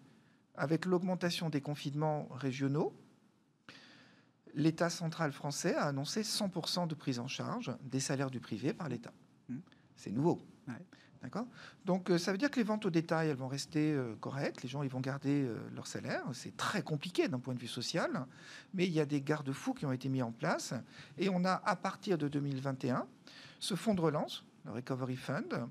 avec 0.57 0.87
l'augmentation 0.87 1.51
des 1.51 1.61
confinements 1.61 2.27
régionaux, 2.33 2.93
l'État 4.55 4.91
central 4.91 5.33
français 5.33 5.75
a 5.75 5.85
annoncé 5.85 6.23
100% 6.23 6.89
de 6.89 6.95
prise 6.95 7.21
en 7.21 7.29
charge 7.29 7.73
des 7.83 8.01
salaires 8.01 8.31
du 8.31 8.41
privé 8.41 8.73
par 8.73 8.89
l'État. 8.89 9.13
Mmh. 9.49 9.59
C'est 9.95 10.11
nouveau. 10.11 10.45
D'accord 11.23 11.47
Donc 11.85 12.11
euh, 12.11 12.19
ça 12.19 12.31
veut 12.31 12.39
dire 12.39 12.51
que 12.51 12.57
les 12.57 12.65
ventes 12.65 12.87
au 12.87 12.91
détail, 12.91 13.29
elles 13.29 13.37
vont 13.37 13.49
rester 13.49 13.93
euh, 13.93 14.15
correctes, 14.21 14.63
les 14.63 14.69
gens 14.69 14.83
ils 14.83 14.91
vont 14.91 15.01
garder 15.01 15.43
euh, 15.43 15.57
leur 15.75 15.87
salaire. 15.87 16.23
C'est 16.33 16.57
très 16.57 16.83
compliqué 16.83 17.29
d'un 17.29 17.41
point 17.41 17.55
de 17.55 17.59
vue 17.59 17.67
social, 17.67 18.27
mais 18.73 18.87
il 18.87 18.93
y 18.93 19.01
a 19.01 19.07
des 19.07 19.21
garde-fous 19.21 19.75
qui 19.75 19.85
ont 19.85 19.93
été 19.93 20.09
mis 20.09 20.23
en 20.23 20.31
place. 20.31 20.75
Et 21.19 21.29
on 21.29 21.45
a 21.45 21.61
à 21.65 21.77
partir 21.77 22.19
de 22.19 22.29
2021 22.29 23.07
ce 23.59 23.75
fonds 23.75 23.95
de 23.95 24.01
relance, 24.01 24.45
le 24.65 24.73
Recovery 24.73 25.17
Fund, 25.17 25.69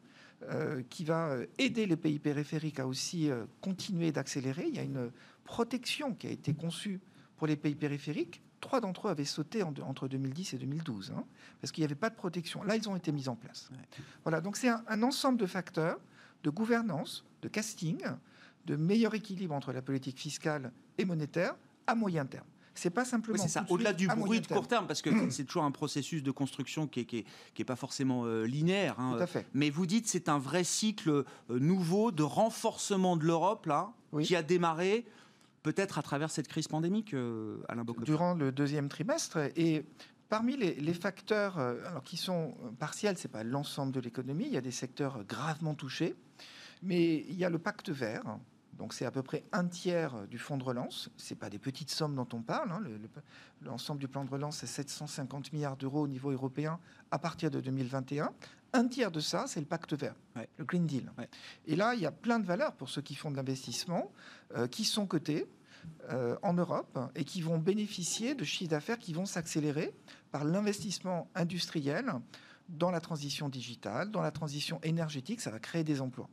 qui 0.90 1.04
va 1.04 1.38
aider 1.58 1.88
les 1.88 1.96
pays 1.96 2.20
périphériques 2.20 2.80
à 2.80 2.86
aussi 2.86 3.32
continuer 3.62 4.12
d'accélérer. 4.12 4.66
Il 4.68 4.76
y 4.76 4.80
a 4.80 4.84
une 4.84 5.10
protection 5.46 6.14
qui 6.14 6.28
a 6.28 6.30
été 6.30 6.54
conçue 6.54 7.00
pour 7.38 7.48
les 7.48 7.56
pays 7.56 7.74
périphériques 7.74 8.42
trois 8.68 8.82
d'entre 8.82 9.08
eux 9.08 9.12
avaient 9.12 9.26
sauté 9.26 9.64
entre 9.64 10.08
2010 10.10 10.54
et 10.54 10.58
2012, 10.58 11.14
hein, 11.16 11.24
parce 11.62 11.72
qu'il 11.72 11.82
n'y 11.82 11.86
avait 11.86 11.96
pas 11.96 12.10
de 12.10 12.16
protection. 12.16 12.64
Là, 12.64 12.76
ils 12.76 12.90
ont 12.90 12.98
été 12.98 13.14
mis 13.14 13.30
en 13.30 13.36
place. 13.36 13.70
Voilà, 14.24 14.42
donc 14.42 14.58
c'est 14.58 14.68
un, 14.68 15.04
ensemble 15.04 15.40
de 15.40 15.46
facteurs 15.46 15.98
de 16.44 16.50
gouvernance, 16.50 17.26
de 17.42 17.48
casting, 17.48 18.04
de 18.66 18.76
meilleur 18.76 19.16
équilibre 19.16 19.56
entre 19.56 19.72
la 19.72 19.82
politique 19.82 20.20
fiscale 20.20 20.72
et 20.98 21.06
monétaire 21.06 21.56
à 21.88 21.96
moyen 21.96 22.26
terme. 22.26 22.46
C'est 22.76 22.90
pas 22.92 23.06
simplement. 23.06 23.48
ça. 23.48 23.66
Au-delà 23.70 23.94
du 23.94 24.08
bruit 24.08 24.42
de 24.42 24.48
court 24.48 24.68
terme, 24.68 24.86
parce 24.86 25.02
que 25.02 25.10
c'est 25.32 25.46
toujours 25.46 25.64
un 25.64 25.72
processus 25.72 26.22
de 26.22 26.32
construction 26.32 26.88
qui 26.88 27.00
est, 27.00 27.06
qui 27.06 27.26
est, 27.58 27.64
pas 27.64 27.78
forcément 27.78 28.26
euh, 28.26 28.44
linéaire. 28.44 29.00
Hein. 29.00 29.14
Tout 29.16 29.24
à 29.24 29.28
fait. 29.28 29.48
Mais 29.54 29.70
vous 29.70 29.88
dites 29.88 30.08
c'est 30.08 30.30
un 30.30 30.38
vrai 30.38 30.64
cycle 30.64 31.10
euh, 31.10 31.24
nouveau 31.50 32.12
de 32.12 32.24
renforcement 32.24 33.16
de 33.16 33.24
l'Europe 33.24 33.66
là, 33.66 33.94
qui 34.22 34.36
a 34.36 34.44
démarré 34.44 35.06
peut-être 35.68 35.98
à 35.98 36.02
travers 36.02 36.32
cette 36.32 36.48
crise 36.48 36.70
pandémique, 36.70 37.14
euh, 37.14 37.58
Alain 37.68 37.84
Bocot. 37.84 38.06
Durant 38.06 38.34
le 38.34 38.54
deuxième 38.54 38.88
trimestre 38.88 39.38
et 39.58 39.86
Parmi 40.30 40.58
les, 40.58 40.94
facteurs 40.94 41.58
alors, 41.58 42.04
qui 42.04 42.18
sont 42.18 42.54
partiels, 42.80 43.18
ce 43.18 43.28
n'est 43.28 43.32
pas 43.32 43.46
l'ensemble 43.46 43.94
de 43.94 44.02
l'économie, 44.02 44.44
il 44.46 44.52
y 44.52 44.58
a 44.58 44.62
des 44.62 44.72
secteurs 44.72 45.24
gravement 45.24 45.74
touchés, 45.74 46.18
mais 46.84 47.24
il 47.30 47.36
y 47.36 47.46
a 47.46 47.50
le 47.50 47.60
pacte 47.60 47.90
vert, 47.90 48.38
donc 48.78 48.94
c'est 48.94 49.06
à 49.06 49.12
peu 49.12 49.24
près 49.24 49.44
un 49.52 49.66
tiers 49.66 50.28
du 50.28 50.38
fonds 50.38 50.58
de 50.58 50.64
relance. 50.64 51.10
Ce 51.18 51.34
n'est 51.34 51.40
pas 51.40 51.50
des 51.50 51.60
petites 51.60 51.90
sommes 51.90 52.16
dont 52.16 52.28
on 52.34 52.42
parle. 52.42 52.72
Hein. 52.72 52.84
L'ensemble 53.64 54.00
du 54.00 54.08
plan 54.08 54.24
de 54.24 54.30
relance, 54.30 54.58
c'est 54.58 54.68
750 54.68 55.54
milliards 55.54 55.78
d'euros 55.78 56.02
au 56.02 56.08
niveau 56.08 56.32
européen 56.32 56.80
à 57.10 57.20
partir 57.20 57.50
de 57.50 57.60
2021. 57.60 58.32
Un 58.74 58.88
tiers 58.88 59.12
de 59.12 59.20
ça, 59.20 59.46
c'est 59.48 59.62
le 59.62 59.66
pacte 59.66 59.94
vert, 59.94 60.16
le 60.58 60.66
Green 60.66 60.86
Deal. 60.86 61.10
Et 61.66 61.76
là, 61.76 61.96
il 61.96 62.02
y 62.02 62.06
a 62.06 62.12
plein 62.12 62.38
de 62.38 62.46
valeurs 62.46 62.74
pour 62.74 62.90
ceux 62.90 63.02
qui 63.02 63.16
font 63.16 63.32
de 63.32 63.38
l'investissement, 63.38 64.12
euh, 64.56 64.68
qui 64.68 64.84
sont 64.84 65.08
cotés 65.08 65.48
euh, 66.10 66.38
en 66.42 66.54
Europe 66.54 66.98
et 67.16 67.24
qui 67.24 67.42
vont 67.42 67.58
bénéficier 67.58 68.36
de 68.36 68.44
chiffres 68.44 68.72
d'affaires 68.72 69.00
qui 69.00 69.14
vont 69.14 69.26
s'accélérer 69.26 69.94
par 70.32 70.46
l'investissement 70.46 71.30
industriel 71.36 72.14
dans 72.70 72.92
la 72.92 73.00
transition 73.00 73.50
digitale, 73.50 74.12
dans 74.12 74.22
la 74.22 74.32
transition 74.32 74.80
énergétique. 74.84 75.42
Ça 75.42 75.52
va 75.52 75.60
créer 75.60 75.84
des 75.84 76.02
emplois. 76.02 76.30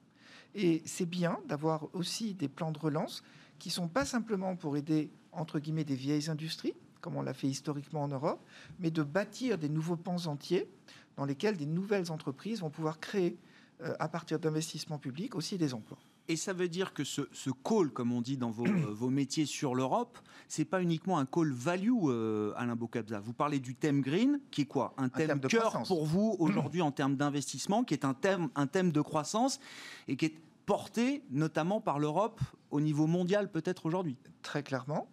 Et 0.55 0.83
c'est 0.87 1.07
bien 1.07 1.39
d'avoir 1.49 1.89
aussi 1.95 2.35
des 2.35 2.49
plans 2.49 2.73
de 2.73 2.79
relance 2.79 3.23
qui 3.59 3.71
sont 3.71 3.89
pas 3.89 4.05
simplement 4.05 4.57
pour 4.57 4.77
aider, 4.77 5.11
entre 5.33 5.59
guillemets, 5.59 5.85
des 5.85 5.97
vieilles 5.97 6.31
industries, 6.31 6.75
comme 7.01 7.17
on 7.17 7.23
l'a 7.23 7.35
fait 7.35 7.49
historiquement 7.49 8.03
en 8.03 8.09
Europe, 8.09 8.45
mais 8.79 8.91
de 8.91 9.03
bâtir 9.03 9.59
des 9.59 9.69
nouveaux 9.69 9.97
pans 9.97 10.27
entiers 10.27 10.69
dans 11.17 11.25
lesquels 11.25 11.57
des 11.57 11.67
nouvelles 11.67 12.11
entreprises 12.11 12.61
vont 12.61 12.71
pouvoir 12.71 13.01
créer, 13.01 13.37
euh, 13.83 13.95
à 13.99 14.09
partir 14.09 14.39
d'investissements 14.39 14.99
publics, 14.99 15.35
aussi 15.35 15.59
des 15.59 15.75
emplois. 15.75 15.99
Et 16.28 16.37
ça 16.37 16.54
veut 16.54 16.69
dire 16.69 16.95
que 16.95 17.04
ce, 17.04 17.23
call, 17.62 17.90
comme 17.90 18.12
on 18.12 18.23
dit 18.23 18.38
dans 18.38 18.50
vos, 18.50 18.66
euh, 18.66 19.11
métiers 19.11 19.45
sur 19.45 19.75
l'Europe, 19.75 20.19
c'est 20.49 20.64
pas 20.64 20.81
uniquement 20.81 21.19
un 21.19 21.26
call 21.26 21.52
value, 21.52 21.90
euh, 22.04 22.52
Alain 22.57 22.76
Bocabza. 22.76 23.21
Vous 23.21 23.35
parlez 23.35 23.61
du 23.61 23.75
thème 23.75 24.00
green, 24.00 24.40
qui 24.50 24.62
est 24.62 24.66
quoi? 24.66 24.95
Un 24.97 25.11
thème, 25.11 25.38
de 25.38 25.49
cœur 25.49 25.83
pour 25.83 26.07
vous 26.07 26.37
aujourd'hui 26.38 26.81
en 26.81 26.93
termes 26.93 27.16
d'investissement, 27.16 27.85
qui 27.85 27.93
est 27.93 28.07
un 28.07 28.14
thème, 28.14 28.49
un 28.54 28.66
thème 28.66 28.90
de 28.90 29.00
croissance 29.02 29.61
et 30.09 30.16
qui 30.16 30.26
est 30.26 30.35
porté 30.64 31.23
notamment 31.31 31.81
par 31.81 31.99
l'Europe 31.99 32.40
au 32.71 32.81
niveau 32.81 33.07
mondial 33.07 33.50
peut-être 33.50 33.85
aujourd'hui? 33.85 34.16
Très 34.43 34.62
clairement. 34.62 35.09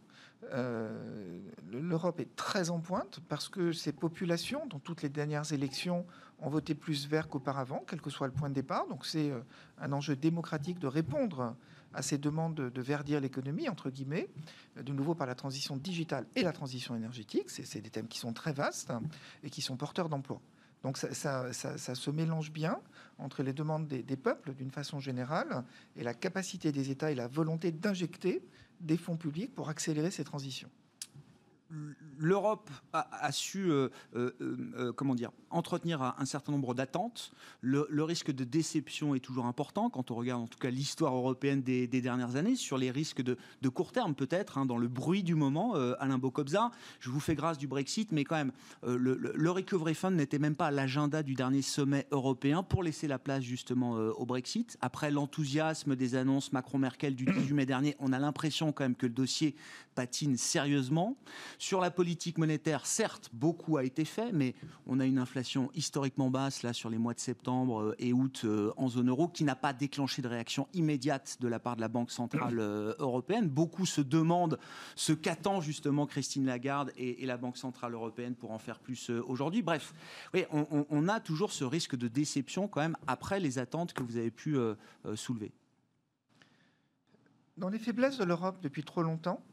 Euh, 0.54 1.40
L'Europe 1.72 2.20
est 2.20 2.36
très 2.36 2.70
en 2.70 2.80
pointe 2.80 3.20
parce 3.30 3.48
que 3.48 3.72
ces 3.72 3.92
populations, 3.92 4.66
dans 4.68 4.80
toutes 4.80 5.02
les 5.02 5.10
dernières 5.10 5.54
élections, 5.54 6.06
ont 6.42 6.50
voté 6.50 6.76
plus 6.76 7.08
vert 7.08 7.28
qu'auparavant, 7.28 7.84
quel 7.88 8.02
que 8.02 8.10
soit 8.10 8.28
le 8.28 8.34
point 8.34 8.50
de 8.50 8.56
départ. 8.56 8.88
Donc 8.88 9.06
c'est 9.06 9.32
euh, 9.32 9.42
un 9.80 9.92
enjeu 9.92 10.16
démocratique 10.16 10.80
de 10.80 10.88
répondre 10.88 11.56
à 11.94 12.02
ces 12.02 12.18
demandes 12.18 12.56
de, 12.56 12.82
verdir 12.82 13.20
l'économie, 13.20 13.70
entre 13.70 13.90
guillemets, 13.90 14.30
euh, 14.78 14.84
de 14.84 14.92
nouveau 14.92 15.16
par 15.16 15.28
la 15.28 15.36
transition 15.36 15.78
digitale 15.78 16.26
et 16.36 16.42
la 16.42 16.52
transition 16.52 16.96
énergétique. 16.96 17.50
C'est 17.50 17.82
des 17.82 17.90
thèmes 17.90 18.08
qui 18.08 18.20
sont 18.20 18.34
très 18.34 18.54
vastes 18.54 18.92
et 19.44 19.50
qui 19.50 19.62
sont 19.62 19.78
porteurs 19.78 20.10
d'emplois. 20.10 20.42
Donc 20.84 20.98
ça, 20.98 21.54
se 21.54 22.10
mélange 22.10 22.52
bien 22.52 22.80
entre 23.20 23.44
les 23.44 23.54
demandes 23.54 23.88
des, 23.88 24.02
des 24.02 24.18
peuples 24.18 24.56
d'une 24.56 24.72
façon 24.72 25.00
générale 25.00 25.64
et 25.96 26.04
la 26.04 26.16
capacité 26.16 26.72
des 26.72 26.90
États 26.90 27.12
et 27.12 27.16
la 27.16 27.28
volonté 27.28 27.72
d'injecter 27.72 28.44
des 28.80 28.98
fonds 28.98 29.16
publics 29.16 29.54
pour 29.54 29.70
accélérer 29.70 30.10
ces 30.10 30.24
transitions 30.24 30.72
l'Europe 32.18 32.70
a, 32.94 33.32
su, 33.32 33.72
euh, 33.72 33.90
euh, 34.16 34.32
euh, 34.42 34.94
comment 34.94 35.16
dire, 35.16 35.32
entretenir 35.50 36.02
un, 36.02 36.26
certain 36.26 36.52
nombre 36.52 36.74
d'attentes. 36.74 37.32
Le, 37.62 38.04
risque 38.04 38.32
de 38.32 38.44
déception 38.44 39.16
est 39.16 39.20
toujours 39.20 39.46
important 39.46 39.90
quand 39.90 40.12
on 40.12 40.16
regarde 40.16 40.42
en 40.42 40.48
tout 40.48 40.60
cas 40.60 40.70
l'histoire 40.70 41.16
européenne 41.16 41.62
des, 41.62 41.88
dernières 41.88 42.36
années 42.36 42.56
sur 42.56 42.78
les 42.78 42.92
risques 42.92 43.22
de, 43.22 43.38
court 43.70 43.92
terme 43.92 44.16
peut-être 44.16 44.58
hein, 44.58 44.66
dans 44.66 44.78
le 44.78 44.88
bruit 44.88 45.24
du 45.24 45.36
moment. 45.36 45.76
Alain 46.00 46.18
Bocobza, 46.18 46.72
je 47.00 47.10
vous 47.10 47.20
fais 47.20 47.36
grâce 47.36 47.58
du 47.58 47.68
Brexit, 47.68 48.12
mais 48.12 48.24
quand 48.24 48.36
même 48.36 48.52
le, 48.84 49.16
le, 49.16 49.52
recovery 49.52 49.96
fund 49.96 50.12
n'était 50.12 50.40
même 50.40 50.56
pas 50.56 50.68
à 50.68 50.72
l'agenda 50.72 51.24
du 51.24 51.34
dernier 51.34 51.62
sommet 51.62 52.08
européen 52.12 52.64
pour 52.64 52.84
laisser 52.84 53.08
la 53.08 53.20
place 53.20 53.44
justement 53.44 53.94
au 53.94 54.26
Brexit. 54.26 54.78
Après 54.82 55.12
l'enthousiasme 55.12 55.96
des 55.96 56.16
annonces 56.16 56.52
Macron-Merkel 56.52 57.16
du 57.16 57.26
18 57.26 57.54
mai 57.54 57.66
dernier, 57.66 57.96
on 58.00 58.14
a 58.14 58.20
l'impression 58.20 58.72
quand 58.72 58.84
même 58.84 58.96
que 58.96 59.08
le 59.08 59.14
dossier 59.14 59.56
patine 59.96 60.38
sérieusement. 60.38 61.18
Sur 61.62 61.80
la 61.80 61.92
politique 61.92 62.40
monétaire, 62.40 62.88
certes, 62.88 63.30
beaucoup 63.34 63.78
a 63.78 63.84
été 63.84 64.04
fait, 64.04 64.32
mais 64.32 64.56
on 64.88 65.00
a 65.00 65.06
une 65.06 65.20
inflation 65.20 65.70
historiquement 65.76 66.32
basse 66.32 66.64
là 66.64 66.74
sur 66.74 66.90
les 66.90 66.98
mois 66.98 67.14
de 67.14 67.20
septembre 67.20 67.84
euh, 67.84 67.96
et 68.00 68.14
août 68.14 68.42
euh, 68.46 68.74
en 68.78 68.90
zone 68.90 69.10
euro 69.10 69.28
qui 69.28 69.44
n'a 69.44 69.56
pas 69.56 69.72
déclenché 69.72 70.24
de 70.24 70.28
réaction 70.28 70.68
immédiate 70.74 71.38
de 71.40 71.48
la 71.48 71.60
part 71.60 71.76
de 71.76 71.82
la 71.82 71.88
Banque 71.88 72.10
centrale 72.10 72.58
euh, 72.60 72.96
européenne. 72.98 73.48
Beaucoup 73.48 73.86
se 73.86 74.02
demandent 74.02 74.58
ce 74.96 75.14
qu'attend 75.14 75.62
justement 75.62 76.08
Christine 76.08 76.48
Lagarde 76.48 76.92
et, 76.98 77.24
la 77.28 77.38
Banque 77.38 77.58
centrale 77.58 77.94
européenne 77.94 78.34
pour 78.34 78.50
en 78.50 78.58
faire 78.58 78.80
plus 78.80 79.12
aujourd'hui. 79.12 79.62
Bref, 79.62 79.94
oui, 80.34 80.46
on, 80.52 81.08
a 81.08 81.20
toujours 81.20 81.52
ce 81.52 81.64
risque 81.64 81.96
de 81.96 82.08
déception 82.08 82.68
quand 82.68 82.82
même 82.82 82.98
après 83.06 83.40
les 83.40 83.60
attentes 83.60 83.94
que 83.94 84.02
vous 84.02 84.18
avez 84.18 84.32
pu 84.32 84.58
soulever. 85.14 85.52
Dans 87.56 87.70
les 87.70 87.78
faiblesses 87.78 88.18
de 88.18 88.24
l'Europe 88.24 88.58
depuis 88.64 88.84
trop 88.84 89.04
longtemps, 89.04 89.44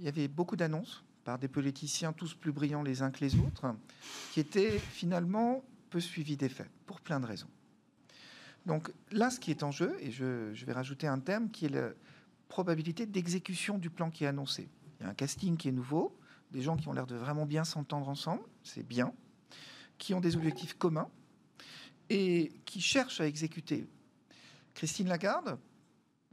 il 0.00 0.04
y 0.04 0.08
avait 0.08 0.26
beaucoup 0.26 0.56
d'annonces 0.56 1.04
par 1.24 1.38
des 1.38 1.48
politiciens 1.48 2.12
tous 2.12 2.34
plus 2.34 2.52
brillants 2.52 2.82
les 2.82 3.02
uns 3.02 3.10
que 3.10 3.20
les 3.20 3.34
autres, 3.36 3.74
qui 4.32 4.40
étaient 4.40 4.78
finalement 4.78 5.64
peu 5.90 6.00
suivis 6.00 6.36
des 6.36 6.48
faits, 6.48 6.70
pour 6.86 7.00
plein 7.00 7.20
de 7.20 7.26
raisons. 7.26 7.48
Donc 8.66 8.92
là, 9.10 9.30
ce 9.30 9.40
qui 9.40 9.50
est 9.50 9.62
en 9.62 9.70
jeu, 9.70 9.96
et 10.00 10.10
je, 10.10 10.64
vais 10.64 10.72
rajouter 10.72 11.06
un 11.06 11.18
thème 11.18 11.50
qui 11.50 11.66
est 11.66 11.70
la 11.70 11.90
probabilité 12.48 13.06
d'exécution 13.06 13.78
du 13.78 13.90
plan 13.90 14.10
qui 14.10 14.24
est 14.24 14.26
annoncé. 14.26 14.68
Il 14.98 15.04
y 15.04 15.06
a 15.06 15.10
un 15.10 15.14
casting 15.14 15.56
qui 15.56 15.68
est 15.68 15.72
nouveau, 15.72 16.16
des 16.50 16.62
gens 16.62 16.76
qui 16.76 16.88
ont 16.88 16.92
l'air 16.92 17.06
de 17.06 17.16
vraiment 17.16 17.46
bien 17.46 17.64
s'entendre 17.64 18.08
ensemble, 18.08 18.42
c'est 18.62 18.86
bien, 18.86 19.12
qui 19.98 20.14
ont 20.14 20.20
des 20.20 20.36
objectifs 20.36 20.74
communs 20.74 21.08
et 22.10 22.52
qui 22.64 22.80
cherchent 22.80 23.20
à 23.20 23.26
exécuter. 23.26 23.86
Christine 24.74 25.08
Lagarde, 25.08 25.58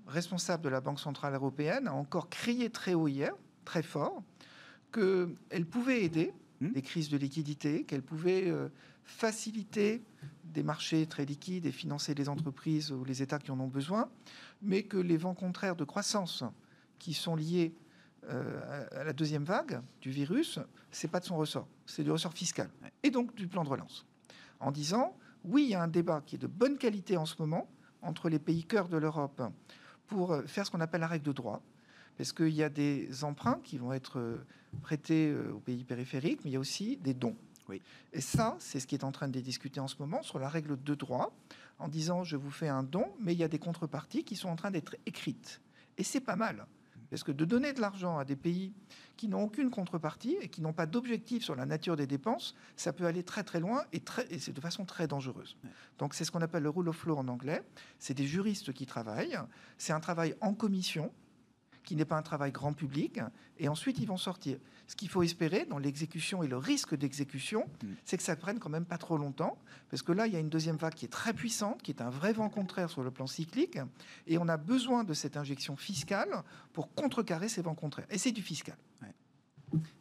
responsable 0.08 0.64
de 0.64 0.70
la 0.70 0.82
Banque 0.82 1.00
Centrale 1.00 1.34
Européenne, 1.36 1.88
a 1.88 1.94
encore 1.94 2.30
crié 2.30 2.70
très 2.70 2.94
haut 2.94 3.08
hier, 3.08 3.34
très 3.66 3.84
fort, 3.84 4.24
qu'elle 4.92 5.66
pouvait 5.66 6.04
aider 6.04 6.34
hmm. 6.60 6.72
des 6.72 6.82
crises 6.82 7.10
de 7.10 7.18
liquidité, 7.18 7.84
qu'elle 7.84 8.02
pouvait 8.02 8.50
euh, 8.50 8.70
faciliter 9.04 10.04
des 10.44 10.64
marchés 10.64 11.06
très 11.06 11.26
liquides 11.26 11.66
et 11.66 11.72
financer 11.72 12.14
les 12.14 12.30
entreprises 12.30 12.92
ou 12.92 13.04
les 13.04 13.22
États 13.22 13.40
qui 13.40 13.52
en 13.52 13.60
ont 13.60 13.68
besoin, 13.68 14.10
mais 14.62 14.84
que 14.84 14.98
les 14.98 15.18
vents 15.18 15.34
contraires 15.34 15.76
de 15.76 15.84
croissance 15.84 16.44
qui 17.00 17.14
sont 17.14 17.36
liés 17.36 17.74
euh, 18.30 18.86
à 18.92 19.04
la 19.04 19.14
deuxième 19.14 19.44
vague 19.44 19.82
du 20.02 20.12
virus, 20.12 20.60
c'est 20.92 21.08
pas 21.08 21.20
de 21.20 21.26
son 21.26 21.38
ressort, 21.38 21.68
c'est 21.86 22.04
du 22.04 22.12
ressort 22.12 22.34
fiscal 22.34 22.70
et 23.02 23.10
donc 23.10 23.34
du 23.36 23.48
plan 23.48 23.64
de 23.64 23.70
relance. 23.70 24.06
En 24.60 24.72
disant 24.72 25.16
oui, 25.44 25.64
il 25.64 25.70
y 25.70 25.76
a 25.76 25.82
un 25.82 25.88
débat 25.88 26.22
qui 26.22 26.36
est 26.36 26.40
de 26.40 26.48
bonne 26.48 26.78
qualité 26.78 27.18
en 27.18 27.26
ce 27.26 27.36
moment 27.40 27.68
entre 28.02 28.30
les 28.30 28.40
pays 28.40 28.64
cœurs 28.64 28.90
de 28.90 28.98
l'Europe 28.98 29.42
pour 30.08 30.34
euh, 30.34 30.44
faire 30.44 30.66
ce 30.66 30.72
qu'on 30.72 30.82
appelle 30.82 31.02
la 31.02 31.08
règle 31.08 31.26
de 31.26 31.32
droit, 31.32 31.62
parce 32.18 32.34
qu'il 32.34 32.50
y 32.50 32.64
a 32.64 32.70
des 32.70 33.24
emprunts 33.24 33.60
qui 33.64 33.78
vont 33.78 33.94
être 33.94 34.20
euh, 34.20 34.46
prêtés 34.82 35.30
euh, 35.30 35.54
aux 35.54 35.60
pays 35.60 35.84
périphériques, 35.84 36.42
mais 36.44 36.52
il 36.52 36.54
y 36.54 36.58
a 36.58 36.60
aussi 36.60 36.98
des 36.98 37.14
dons. 37.14 37.36
Oui. 37.70 37.82
Et 38.14 38.22
ça, 38.22 38.56
c'est 38.60 38.80
ce 38.80 38.88
qui 38.88 38.96
est 38.96 39.04
en 39.04 39.12
train 39.12 39.28
de 39.28 39.40
discuter 39.40 39.80
en 39.80 39.88
ce 39.88 39.96
moment 40.00 40.22
sur 40.24 40.40
la 40.40 40.50
règle 40.50 40.82
de 40.82 40.96
droit, 40.96 41.34
en 41.80 41.88
disant 41.88 42.24
je 42.24 42.36
vous 42.36 42.52
fais 42.52 42.68
un 42.68 42.84
don, 42.84 43.06
mais 43.20 43.34
il 43.34 43.40
y 43.40 43.44
a 43.44 43.48
des 43.48 43.60
contreparties 43.60 44.24
qui 44.24 44.36
sont 44.36 44.50
en 44.50 44.56
train 44.56 44.72
d'être 44.72 44.96
écrites. 45.06 45.62
Et 45.98 46.04
c'est 46.04 46.22
pas 46.22 46.36
mal. 46.36 46.66
Parce 47.12 47.24
que 47.24 47.34
de 47.34 47.44
donner 47.44 47.74
de 47.74 47.82
l'argent 47.82 48.18
à 48.18 48.26
des 48.26 48.38
pays 48.38 48.72
qui 49.18 49.28
n'ont 49.28 49.44
aucune 49.44 49.70
contrepartie 49.70 50.38
et 50.42 50.48
qui 50.48 50.62
n'ont 50.62 50.72
pas 50.72 50.86
d'objectif 50.86 51.44
sur 51.44 51.56
la 51.56 51.66
nature 51.66 51.98
des 51.98 52.08
dépenses, 52.08 52.56
ça 52.78 52.94
peut 52.94 53.06
aller 53.06 53.22
très 53.22 53.44
très 53.44 53.60
loin 53.60 53.84
et, 53.92 54.00
très, 54.00 54.26
et 54.34 54.40
c'est 54.40 54.54
de 54.54 54.62
façon 54.62 54.86
très 54.86 55.08
dangereuse. 55.08 55.58
Donc 56.00 56.14
c'est 56.14 56.24
ce 56.24 56.32
qu'on 56.32 56.42
appelle 56.42 56.64
le 56.64 56.70
rule 56.70 56.88
of 56.88 57.06
law 57.06 57.18
en 57.18 57.28
anglais. 57.28 57.64
C'est 58.00 58.14
des 58.14 58.26
juristes 58.26 58.72
qui 58.72 58.86
travaillent. 58.86 59.38
C'est 59.78 59.92
un 59.92 60.00
travail 60.00 60.36
en 60.40 60.54
commission 60.54 61.12
qui 61.84 61.96
n'est 61.96 62.06
pas 62.06 62.18
un 62.18 62.22
travail 62.22 62.52
grand 62.52 62.74
public, 62.74 63.20
et 63.58 63.68
ensuite 63.68 64.00
ils 64.00 64.08
vont 64.08 64.18
sortir. 64.18 64.58
Ce 64.88 64.96
qu'il 64.96 65.10
faut 65.10 65.24
espérer 65.24 65.66
dans 65.66 65.78
l'exécution 65.78 66.44
et 66.44 66.48
le 66.48 66.58
risque 66.58 66.96
d'exécution, 66.96 67.66
mm. 67.84 67.88
c'est 68.06 68.18
que 68.18 68.24
ça 68.24 68.36
prenne 68.36 68.60
quand 68.60 68.70
même 68.70 68.86
pas 68.86 68.98
trop 68.98 69.18
longtemps, 69.18 69.58
parce 69.90 70.02
que 70.02 70.12
là, 70.12 70.28
il 70.28 70.34
y 70.34 70.36
a 70.36 70.40
une 70.40 70.50
deuxième 70.50 70.78
vague 70.78 70.94
qui 70.94 71.06
est 71.06 71.10
très 71.10 71.34
puissante, 71.34 71.82
qui 71.82 71.92
est 71.92 72.02
un 72.02 72.10
vrai 72.10 72.34
vent 72.34 72.50
contraire 72.50 72.90
sur 72.90 73.04
le 73.04 73.12
plan 73.12 73.28
cyclique, 73.28 73.80
et 74.28 74.38
on 74.38 74.48
a 74.48 74.58
besoin 74.58 75.04
de 75.04 75.14
cette 75.14 75.38
injection 75.38 75.76
fiscale 75.76 76.44
pour 76.74 76.94
contrecarrer 76.94 77.50
ces 77.50 77.62
vents 77.62 77.76
contraires. 77.76 78.08
Et 78.10 78.18
c'est 78.18 78.32
du 78.32 78.42
fiscal. 78.42 78.78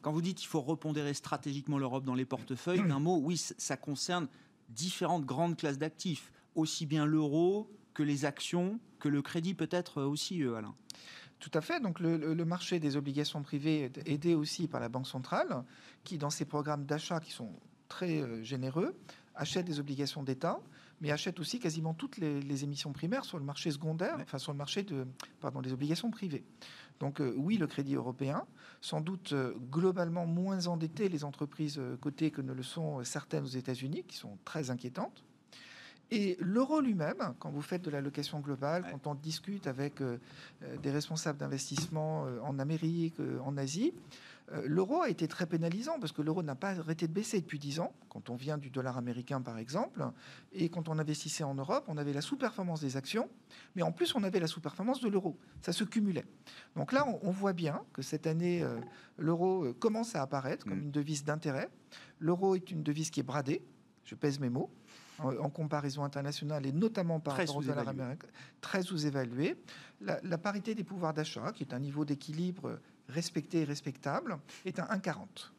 Quand 0.03 0.13
vous 0.13 0.23
dites 0.23 0.39
qu'il 0.39 0.49
faut 0.49 0.61
repondérer 0.61 1.15
stratégiquement 1.15 1.79
l'Europe 1.79 2.05
dans 2.05 2.15
les 2.15 2.25
portefeuilles, 2.25 2.83
d'un 2.87 2.99
mot, 2.99 3.19
oui, 3.19 3.37
ça 3.37 3.77
concerne 3.77 4.27
différentes 4.69 5.25
grandes 5.25 5.57
classes 5.57 5.79
d'actifs, 5.79 6.33
aussi 6.55 6.87
bien 6.87 7.07
l'euro 7.07 7.71
que 7.95 8.03
les 8.03 8.25
actions, 8.25 8.81
que 8.99 9.09
le 9.09 9.23
crédit 9.23 9.55
peut-être 9.55 10.03
aussi, 10.03 10.43
euh, 10.43 10.57
Alain. 10.57 10.75
Tout 11.41 11.51
à 11.55 11.63
fait. 11.63 11.81
Donc 11.81 12.01
le, 12.01 12.45
marché 12.45 12.79
des 12.79 12.97
obligations 12.97 13.43
privées 13.43 13.85
est 13.85 14.09
aidé 14.09 14.35
aussi 14.35 14.69
par 14.69 14.81
la 14.81 14.91
Banque 14.91 15.07
centrale, 15.07 15.65
qui 16.05 16.19
dans 16.19 16.31
ses 16.31 16.45
programmes 16.45 16.85
d'achat 16.85 17.19
qui 17.19 17.33
sont 17.33 17.51
très 17.89 18.21
euh, 18.21 18.43
généreux, 18.43 18.95
achète 19.35 19.65
des 19.65 19.81
obligations 19.81 20.23
d'État, 20.23 20.61
mais 21.01 21.11
achète 21.11 21.41
aussi 21.41 21.59
quasiment 21.59 21.95
toutes 21.95 22.19
les, 22.19 22.65
émissions 22.65 22.93
primaires 22.93 23.25
sur 23.25 23.39
le 23.39 23.45
marché 23.45 23.71
secondaire, 23.71 24.19
enfin 24.21 24.37
sur 24.37 24.53
le 24.53 24.59
marché 24.59 24.83
de, 24.83 25.07
pardon, 25.41 25.63
des 25.63 25.73
obligations 25.73 26.11
privées. 26.11 26.45
Donc 27.01 27.23
euh, 27.23 27.33
oui, 27.39 27.57
le 27.57 27.67
crédit 27.67 27.95
européen, 27.95 28.45
sans 28.83 29.01
doute 29.01 29.33
euh, 29.33 29.55
globalement 29.71 30.27
moins 30.27 30.67
endetté 30.67 31.09
les 31.09 31.25
entreprises 31.25 31.81
cotées 32.03 32.31
que 32.31 32.43
ne 32.43 32.53
le 32.53 32.63
sont 32.63 33.03
certaines 33.03 33.45
aux 33.45 33.47
États-Unis, 33.47 34.05
qui 34.07 34.17
sont 34.19 34.37
très 34.45 34.71
inquiétantes. 34.71 35.25
Et 36.13 36.37
l'euro 36.41 36.81
lui-même, 36.81 37.35
quand 37.39 37.51
vous 37.51 37.63
faites 37.63 37.83
de 37.83 37.91
l'allocation 37.91 38.41
globale, 38.41 38.85
quand 38.91 39.07
on 39.07 39.15
discute 39.15 39.69
avec 39.69 40.01
euh, 40.01 40.19
euh, 40.63 40.77
des 40.79 40.91
responsables 40.91 41.39
d'investissement 41.39 42.27
euh, 42.27 42.41
en 42.41 42.59
Amérique, 42.59 43.15
en 43.45 43.57
Asie, 43.57 43.93
l'euro 44.65 45.03
a 45.03 45.09
été 45.09 45.29
très 45.29 45.47
pénalisant 45.47 46.01
parce 46.01 46.11
que 46.11 46.23
l'euro 46.23 46.43
n'a 46.43 46.57
pas 46.57 46.71
arrêté 46.81 47.07
de 47.07 47.13
baisser 47.13 47.41
depuis 47.41 47.61
10 47.61 47.79
ans, 47.79 47.93
quand 48.09 48.31
on 48.31 48.35
vient 48.35 48.59
du 48.59 48.69
dollar 48.69 48.99
américain 48.99 49.41
par 49.41 49.59
exemple, 49.59 50.05
et 50.53 50.69
quand 50.71 50.89
on 50.89 50.99
investissait 50.99 51.45
en 51.45 51.55
Europe, 51.55 51.85
on 51.87 51.97
avait 51.97 52.13
la 52.13 52.21
sous-performance 52.21 52.81
des 52.81 52.97
actions, 52.97 53.29
mais 53.77 53.83
en 53.83 53.93
plus 53.93 54.13
on 54.17 54.25
avait 54.25 54.41
la 54.41 54.49
sous-performance 54.49 55.01
de 55.01 55.09
l'euro. 55.09 55.39
Ça 55.63 55.73
se 55.73 55.85
cumulait. 55.85 56.25
Donc 56.75 56.91
là, 56.91 57.07
on, 57.23 57.31
voit 57.31 57.53
bien 57.53 57.85
que 57.93 58.03
cette 58.03 58.27
année, 58.27 58.67
l'euro 59.19 59.73
commence 59.75 60.17
à 60.17 60.23
apparaître 60.23 60.67
comme 60.67 60.81
mm. 60.81 60.83
une 60.83 60.91
devise 60.91 61.23
d'intérêt. 61.23 61.69
L'euro 62.19 62.57
est 62.57 62.73
une 62.73 62.83
devise 62.83 63.11
qui 63.11 63.21
est 63.21 63.25
bradée, 63.25 63.63
je 64.05 64.17
pèse 64.17 64.41
mes 64.41 64.51
mots 64.51 64.69
en 65.23 65.51
comparaison 65.51 66.05
internationale 66.05 66.67
et 66.67 66.73
notamment 66.73 67.21
par 67.21 67.37
rapport 67.37 67.57
au 67.57 67.63
dollar 67.63 67.89
américain, 67.89 68.29
très 68.61 68.83
sous-évalué. 68.83 69.57
La, 70.01 70.39
parité 70.39 70.75
des 70.75 70.85
pouvoirs 70.85 71.15
d'achat, 71.15 71.53
qui 71.53 71.63
est 71.63 71.75
un 71.75 71.79
niveau 71.79 72.05
d'équilibre 72.05 72.79
respecté 73.09 73.61
et 73.61 73.65
respectable, 73.65 74.39
est 74.65 74.79
à 74.79 74.85
1,40. 74.97 75.51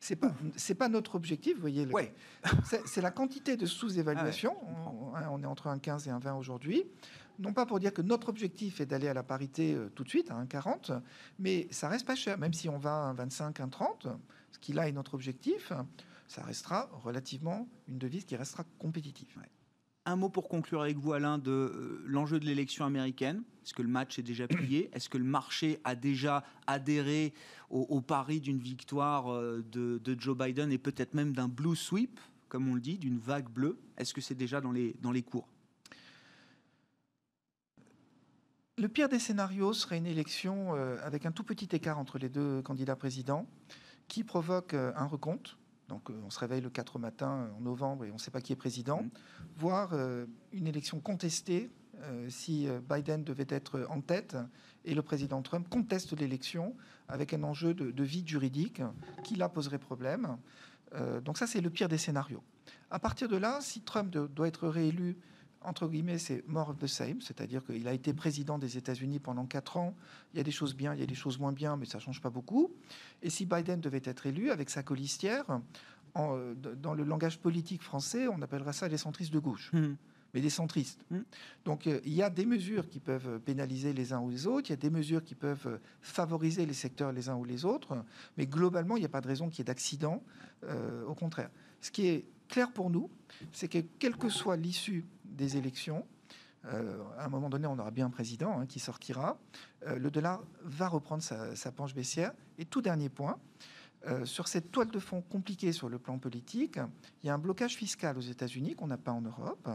C'est 0.00 0.16
pas 0.16 0.34
c'est 0.56 0.74
pas 0.74 0.88
notre 0.88 1.14
objectif, 1.14 1.54
vous 1.54 1.62
voyez. 1.62 1.86
Ouais. 1.86 2.12
C'est 2.84 3.00
la 3.00 3.10
quantité 3.10 3.56
de 3.56 3.64
sous-évaluation. 3.64 4.54
Ah 5.14 5.30
on, 5.30 5.42
est 5.42 5.46
entre 5.46 5.68
1,15 5.68 6.08
et 6.08 6.12
1,20 6.12 6.36
aujourd'hui. 6.36 6.84
Non 7.38 7.52
pas 7.52 7.66
pour 7.66 7.80
dire 7.80 7.92
que 7.92 8.02
notre 8.02 8.28
objectif 8.28 8.80
est 8.80 8.86
d'aller 8.86 9.08
à 9.08 9.14
la 9.14 9.22
parité 9.22 9.74
euh, 9.74 9.88
tout 9.94 10.04
de 10.04 10.08
suite 10.08 10.30
à 10.30 10.34
1,40, 10.44 11.00
mais 11.38 11.66
ça 11.70 11.88
reste 11.88 12.06
pas 12.06 12.14
cher, 12.14 12.38
même 12.38 12.52
si 12.52 12.68
on 12.68 12.78
va 12.78 13.08
à 13.08 13.14
1,25, 13.14 13.54
1,30, 13.54 14.16
ce 14.52 14.58
qui 14.58 14.72
là 14.72 14.88
est 14.88 14.92
notre 14.92 15.14
objectif 15.14 15.72
ça 16.28 16.42
restera 16.42 16.88
relativement 16.92 17.68
une 17.88 17.98
devise 17.98 18.24
qui 18.24 18.36
restera 18.36 18.64
compétitive. 18.78 19.28
Un 20.06 20.16
mot 20.16 20.28
pour 20.28 20.48
conclure 20.48 20.82
avec 20.82 20.98
vous, 20.98 21.14
Alain, 21.14 21.38
de 21.38 21.50
euh, 21.50 22.02
l'enjeu 22.06 22.38
de 22.38 22.44
l'élection 22.44 22.84
américaine. 22.84 23.42
Est-ce 23.64 23.72
que 23.72 23.80
le 23.80 23.88
match 23.88 24.18
est 24.18 24.22
déjà 24.22 24.46
plié? 24.46 24.90
Est-ce 24.92 25.08
que 25.08 25.16
le 25.16 25.24
marché 25.24 25.80
a 25.84 25.94
déjà 25.94 26.44
adhéré 26.66 27.32
au, 27.70 28.00
pari 28.02 28.40
d'une 28.40 28.58
victoire 28.58 29.32
euh, 29.32 29.64
de, 29.72 30.16
Joe 30.18 30.36
Biden 30.36 30.70
et 30.72 30.78
peut-être 30.78 31.14
même 31.14 31.32
d'un 31.32 31.48
blue 31.48 31.74
sweep, 31.74 32.20
comme 32.48 32.68
on 32.68 32.74
le 32.74 32.82
dit, 32.82 32.98
d'une 32.98 33.18
vague 33.18 33.48
bleue? 33.48 33.78
Est-ce 33.96 34.12
que 34.12 34.20
c'est 34.20 34.34
déjà 34.34 34.60
dans 34.60 34.72
les, 34.72 34.94
dans 35.00 35.10
les 35.10 35.22
cours? 35.22 35.48
Le 38.76 38.88
pire 38.88 39.08
des 39.08 39.18
scénarios 39.18 39.72
serait 39.72 39.96
une 39.96 40.06
élection 40.06 40.74
euh, 40.74 40.98
avec 41.02 41.24
un 41.24 41.32
tout 41.32 41.44
petit 41.44 41.68
écart 41.72 41.98
entre 41.98 42.18
les 42.18 42.28
deux 42.28 42.60
candidats 42.60 42.96
présidents 42.96 43.46
qui 44.06 44.22
provoque 44.22 44.74
un 44.74 45.06
recompte 45.06 45.56
donc 45.88 46.10
euh, 46.10 46.14
on 46.24 46.30
se 46.30 46.38
réveille 46.38 46.60
le 46.60 46.70
4 46.70 46.98
matin 46.98 47.30
euh, 47.30 47.58
en 47.58 47.60
novembre 47.60 48.04
et 48.04 48.10
on 48.10 48.14
ne 48.14 48.18
sait 48.18 48.30
pas 48.30 48.40
qui 48.40 48.52
est 48.52 48.56
président, 48.56 49.02
mm. 49.02 49.10
voire 49.56 49.90
euh, 49.92 50.26
une 50.52 50.66
élection 50.66 51.00
contestée 51.00 51.70
si 52.28 52.68
Biden 52.90 53.24
devait 53.24 53.46
être 53.48 53.86
en 53.88 54.02
tête 54.02 54.36
et 54.84 54.94
le 54.94 55.00
président 55.00 55.40
Trump 55.40 55.66
conteste 55.70 56.12
l'élection 56.12 56.76
avec 57.08 57.32
un 57.32 57.42
enjeu 57.44 57.72
de, 57.72 58.02
vide 58.02 58.28
juridique 58.28 58.82
qui 59.22 59.36
là 59.36 59.48
poserait 59.48 59.78
problème. 59.78 60.36
donc 61.24 61.38
ça 61.38 61.46
c'est 61.46 61.62
le 61.62 61.70
pire 61.70 61.88
des 61.88 61.96
scénarios. 61.96 62.42
À 62.90 62.98
partir 62.98 63.28
de 63.28 63.36
là, 63.36 63.60
si 63.62 63.80
Trump 63.80 64.10
doit 64.10 64.48
être 64.48 64.68
réélu 64.68 65.16
entre 65.64 65.88
guillemets, 65.88 66.18
c'est 66.18 66.46
more 66.46 66.68
of 66.68 66.78
the 66.78 66.86
same, 66.86 67.20
c'est-à-dire 67.20 67.64
qu'il 67.64 67.88
a 67.88 67.92
été 67.92 68.12
président 68.12 68.58
des 68.58 68.76
États-Unis 68.76 69.18
pendant 69.18 69.46
quatre 69.46 69.76
ans. 69.76 69.94
Il 70.32 70.36
y 70.36 70.40
a 70.40 70.42
des 70.42 70.50
choses 70.50 70.74
bien, 70.74 70.94
il 70.94 71.00
y 71.00 71.02
a 71.02 71.06
des 71.06 71.14
choses 71.14 71.38
moins 71.38 71.52
bien, 71.52 71.76
mais 71.76 71.86
ça 71.86 71.98
change 71.98 72.20
pas 72.20 72.30
beaucoup. 72.30 72.70
Et 73.22 73.30
si 73.30 73.46
Biden 73.46 73.80
devait 73.80 74.02
être 74.04 74.26
élu 74.26 74.50
avec 74.50 74.70
sa 74.70 74.82
colistière, 74.82 75.44
en, 76.14 76.38
dans 76.80 76.94
le 76.94 77.02
langage 77.02 77.38
politique 77.38 77.82
français, 77.82 78.28
on 78.28 78.40
appellera 78.42 78.72
ça 78.72 78.88
les 78.88 78.98
centristes 78.98 79.32
de 79.32 79.38
gauche. 79.38 79.72
Hmm. 79.72 79.94
mais 80.32 80.40
des 80.40 80.50
centristes. 80.50 81.04
Hmm. 81.10 81.22
Donc 81.64 81.86
euh, 81.86 82.00
il 82.04 82.12
y 82.12 82.22
a 82.22 82.28
des 82.28 82.44
mesures 82.44 82.88
qui 82.88 83.00
peuvent 83.00 83.40
pénaliser 83.40 83.92
les 83.92 84.12
uns 84.12 84.20
ou 84.20 84.30
les 84.30 84.46
autres, 84.46 84.68
il 84.68 84.72
y 84.72 84.74
a 84.74 84.76
des 84.76 84.90
mesures 84.90 85.24
qui 85.24 85.34
peuvent 85.34 85.80
favoriser 86.02 86.66
les 86.66 86.74
secteurs 86.74 87.12
les 87.12 87.28
uns 87.28 87.36
ou 87.36 87.44
les 87.44 87.64
autres, 87.64 88.04
mais 88.36 88.46
globalement, 88.46 88.96
il 88.96 89.00
n'y 89.00 89.06
a 89.06 89.10
pas 89.10 89.20
de 89.20 89.28
raison 89.28 89.48
qu'il 89.48 89.58
y 89.58 89.62
ait 89.62 89.64
d'accident, 89.64 90.22
euh, 90.64 91.04
au 91.06 91.14
contraire. 91.14 91.50
Ce 91.80 91.90
qui 91.90 92.06
est 92.06 92.24
clair 92.48 92.72
pour 92.72 92.90
nous, 92.90 93.10
c'est 93.52 93.68
que 93.68 93.78
quelle 93.98 94.16
que 94.16 94.28
soit 94.28 94.56
l'issue 94.56 95.04
des 95.34 95.56
élections, 95.56 96.06
euh, 96.66 97.02
à 97.18 97.26
un 97.26 97.28
moment 97.28 97.50
donné, 97.50 97.66
on 97.66 97.78
aura 97.78 97.90
bien 97.90 98.06
un 98.06 98.10
président 98.10 98.58
hein, 98.58 98.66
qui 98.66 98.80
sortira. 98.80 99.38
Euh, 99.86 99.98
le 99.98 100.10
dollar 100.10 100.42
va 100.62 100.88
reprendre 100.88 101.22
sa, 101.22 101.72
penche 101.72 101.94
baissière. 101.94 102.32
Et 102.58 102.64
tout 102.64 102.80
dernier 102.80 103.08
point, 103.08 103.38
euh, 104.06 104.24
sur 104.24 104.48
cette 104.48 104.70
toile 104.70 104.90
de 104.90 104.98
fond 104.98 105.22
compliquée 105.22 105.72
sur 105.72 105.88
le 105.88 105.98
plan 105.98 106.18
politique, 106.18 106.78
il 107.22 107.26
y 107.26 107.30
a 107.30 107.34
un 107.34 107.38
blocage 107.38 107.74
fiscal 107.74 108.16
aux 108.16 108.22
États-Unis 108.22 108.74
qu'on 108.74 108.86
n'a 108.86 108.98
pas 108.98 109.12
en 109.12 109.22
Europe, 109.22 109.68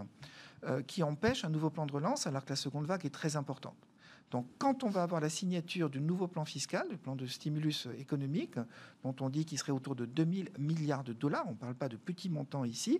qui 0.87 1.03
empêche 1.03 1.45
un 1.45 1.49
nouveau 1.49 1.69
plan 1.69 1.85
de 1.85 1.93
relance 1.93 2.27
alors 2.27 2.43
que 2.43 2.49
la 2.49 2.57
seconde 2.57 2.85
vague 2.85 3.05
est 3.05 3.13
très 3.13 3.37
importante. 3.37 3.88
Donc, 4.31 4.45
quand 4.59 4.83
on 4.83 4.89
va 4.89 5.03
avoir 5.03 5.21
la 5.21 5.29
signature 5.29 5.89
du 5.89 5.99
nouveau 5.99 6.27
plan 6.27 6.45
fiscal, 6.45 6.85
le 6.89 6.97
plan 6.97 7.15
de 7.15 7.25
stimulus 7.25 7.87
économique, 7.97 8.55
dont 9.03 9.15
on 9.21 9.29
dit 9.29 9.45
qu'il 9.45 9.57
serait 9.57 9.71
autour 9.71 9.95
de 9.95 10.05
2000 10.05 10.51
milliards 10.59 11.03
de 11.03 11.13
dollars, 11.13 11.45
on 11.47 11.51
ne 11.51 11.55
parle 11.55 11.75
pas 11.75 11.89
de 11.89 11.97
petits 11.97 12.29
montants 12.29 12.63
ici, 12.63 12.99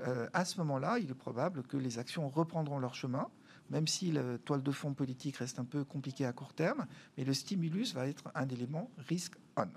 euh, 0.00 0.28
à 0.32 0.44
ce 0.44 0.58
moment-là, 0.58 0.98
il 0.98 1.10
est 1.10 1.14
probable 1.14 1.62
que 1.62 1.76
les 1.76 1.98
actions 1.98 2.28
reprendront 2.28 2.78
leur 2.78 2.94
chemin, 2.94 3.28
même 3.70 3.86
si 3.86 4.10
la 4.10 4.38
toile 4.38 4.62
de 4.62 4.70
fond 4.70 4.94
politique 4.94 5.36
reste 5.36 5.58
un 5.58 5.64
peu 5.64 5.84
compliquée 5.84 6.24
à 6.24 6.32
court 6.32 6.52
terme, 6.52 6.86
mais 7.16 7.24
le 7.24 7.34
stimulus 7.34 7.94
va 7.94 8.08
être 8.08 8.24
un 8.34 8.48
élément 8.48 8.90
risk-on. 9.08 9.68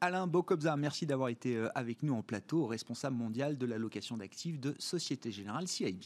Alain 0.00 0.26
Bocobza, 0.26 0.76
merci 0.76 1.06
d'avoir 1.06 1.28
été 1.30 1.56
euh, 1.56 1.68
avec 1.74 2.02
nous 2.02 2.14
en 2.14 2.22
plateau, 2.22 2.66
responsable 2.66 3.16
mondial 3.16 3.56
de 3.56 3.66
l'allocation 3.66 4.16
d'actifs 4.16 4.60
de 4.60 4.74
Société 4.78 5.32
Générale 5.32 5.66
CIB. 5.66 6.04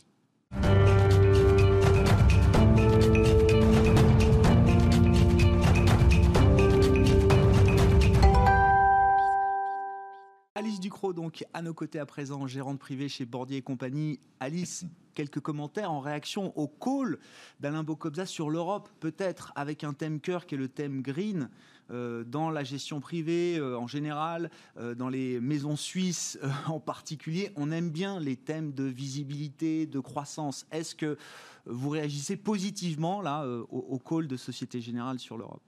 Donc 11.28 11.44
à 11.52 11.60
nos 11.60 11.74
côtés 11.74 11.98
à 11.98 12.06
présent, 12.06 12.46
gérante 12.46 12.78
privée 12.78 13.06
chez 13.06 13.26
Bordier 13.26 13.58
et 13.58 13.62
compagnie. 13.62 14.18
Alice, 14.40 14.86
quelques 15.12 15.40
commentaires 15.40 15.92
en 15.92 16.00
réaction 16.00 16.58
au 16.58 16.68
call 16.68 17.18
d'Alain 17.60 17.82
Bocobza 17.82 18.24
sur 18.24 18.48
l'Europe, 18.48 18.88
peut-être 18.98 19.52
avec 19.54 19.84
un 19.84 19.92
thème 19.92 20.20
cœur 20.20 20.46
qui 20.46 20.54
est 20.54 20.58
le 20.58 20.68
thème 20.68 21.02
green. 21.02 21.50
Euh, 21.90 22.24
dans 22.24 22.48
la 22.48 22.64
gestion 22.64 23.00
privée 23.00 23.58
euh, 23.58 23.78
en 23.78 23.86
général, 23.86 24.50
euh, 24.78 24.94
dans 24.94 25.10
les 25.10 25.38
maisons 25.38 25.76
suisses 25.76 26.38
en 26.66 26.80
particulier, 26.80 27.52
on 27.56 27.70
aime 27.72 27.90
bien 27.90 28.20
les 28.20 28.36
thèmes 28.36 28.72
de 28.72 28.84
visibilité, 28.84 29.84
de 29.84 30.00
croissance. 30.00 30.66
Est-ce 30.72 30.94
que 30.94 31.18
vous 31.66 31.90
réagissez 31.90 32.38
positivement 32.38 33.20
là 33.20 33.46
au, 33.68 33.98
call 33.98 34.28
de 34.28 34.38
Société 34.38 34.80
Générale 34.80 35.18
sur 35.18 35.36
l'Europe? 35.36 35.60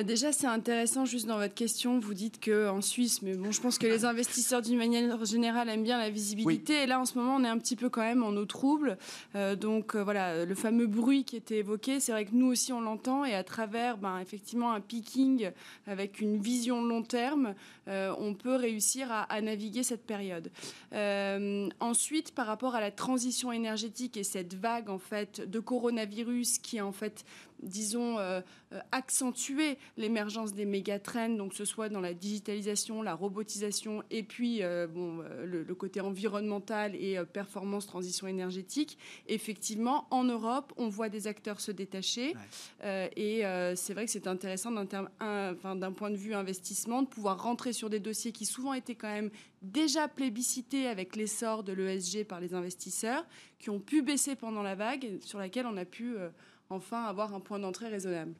Déjà, 0.00 0.32
c'est 0.32 0.46
intéressant, 0.46 1.04
juste 1.04 1.26
dans 1.26 1.36
votre 1.36 1.54
question, 1.54 1.98
vous 1.98 2.14
dites 2.14 2.42
qu'en 2.42 2.80
Suisse, 2.80 3.20
mais 3.20 3.34
bon, 3.34 3.52
je 3.52 3.60
pense 3.60 3.78
que 3.78 3.86
les 3.86 4.04
investisseurs 4.04 4.62
d'une 4.62 4.78
manière 4.78 5.22
générale 5.24 5.68
aiment 5.68 5.82
bien 5.82 5.98
la 5.98 6.08
visibilité. 6.08 6.84
Et 6.84 6.86
là, 6.86 6.98
en 6.98 7.04
ce 7.04 7.18
moment, 7.18 7.36
on 7.36 7.44
est 7.44 7.48
un 7.48 7.58
petit 7.58 7.76
peu 7.76 7.90
quand 7.90 8.00
même 8.00 8.22
en 8.22 8.30
eau 8.30 8.46
trouble. 8.46 8.96
Euh, 9.34 9.54
donc 9.54 9.94
euh, 9.94 10.02
voilà, 10.02 10.46
le 10.46 10.54
fameux 10.54 10.86
bruit 10.86 11.24
qui 11.24 11.36
était 11.36 11.58
évoqué, 11.58 12.00
c'est 12.00 12.12
vrai 12.12 12.24
que 12.24 12.34
nous 12.34 12.46
aussi, 12.46 12.72
on 12.72 12.80
l'entend. 12.80 13.24
Et 13.26 13.34
à 13.34 13.44
travers, 13.44 13.98
ben, 13.98 14.18
effectivement, 14.18 14.72
un 14.72 14.80
picking 14.80 15.50
avec 15.86 16.20
une 16.20 16.40
vision 16.40 16.82
long 16.82 17.02
terme, 17.02 17.54
on 17.86 18.34
peut 18.34 18.54
réussir 18.54 19.10
à, 19.10 19.22
à 19.24 19.40
naviguer 19.40 19.82
cette 19.82 20.06
période. 20.06 20.50
ensuite, 21.80 22.32
par 22.34 22.46
rapport 22.46 22.74
à 22.74 22.80
la 22.80 22.90
transition 22.90 23.52
énergétique 23.52 24.16
et 24.16 24.24
cette 24.24 24.54
vague, 24.54 24.88
en 24.88 24.98
fait, 24.98 25.48
de 25.48 25.60
coronavirus 25.60 26.58
qui, 26.58 26.80
en 26.80 26.92
fait, 26.92 27.24
disons, 27.62 28.18
euh, 28.18 28.40
euh, 28.72 28.80
accentuer 28.90 29.78
l'émergence 29.96 30.52
des 30.52 30.64
mégatrends, 30.64 31.28
donc 31.30 31.50
que 31.50 31.56
ce 31.56 31.64
soit 31.64 31.88
dans 31.88 32.00
la 32.00 32.14
digitalisation, 32.14 33.02
la 33.02 33.14
robotisation 33.14 34.02
et 34.10 34.22
puis 34.22 34.62
euh, 34.62 34.86
bon, 34.86 35.22
le, 35.44 35.74
côté 35.74 36.00
environnemental 36.00 36.94
et 36.94 37.18
performance, 37.32 37.86
transition 37.86 38.26
énergétique. 38.26 38.98
Effectivement, 39.26 40.06
en 40.10 40.24
Europe, 40.24 40.72
on 40.76 40.88
voit 40.88 41.08
des 41.08 41.26
acteurs 41.26 41.60
se 41.60 41.72
détacher 41.72 42.34
et 42.84 43.42
c'est 43.74 43.94
vrai 43.94 44.04
que 44.04 44.10
c'est 44.10 44.26
intéressant 44.26 44.70
d'un 44.70 45.92
point 45.92 46.10
de 46.10 46.16
vue 46.16 46.34
investissement 46.34 47.02
de 47.02 47.08
pouvoir 47.08 47.42
rentrer 47.42 47.72
sur 47.72 47.88
des 47.88 48.00
dossiers 48.00 48.32
qui 48.32 48.44
souvent 48.44 48.74
étaient 48.74 48.94
quand 48.94 49.12
même 49.12 49.30
déjà 49.62 50.08
plébiscités 50.08 50.86
avec 50.86 51.16
l'essor 51.16 51.64
de 51.64 51.72
l'ESG 51.72 52.24
par 52.24 52.38
les 52.38 52.54
investisseurs, 52.54 53.24
qui 53.58 53.70
ont 53.70 53.80
pu 53.80 54.02
baisser 54.02 54.36
pendant 54.36 54.62
la 54.62 54.74
vague, 54.74 55.18
sur 55.20 55.38
laquelle 55.38 55.66
on 55.66 55.76
a 55.76 55.84
pu 55.84 56.16
enfin 56.72 57.04
avoir 57.04 57.34
un 57.34 57.40
point 57.40 57.58
d'entrée 57.58 57.88
raisonnable. 57.88 58.34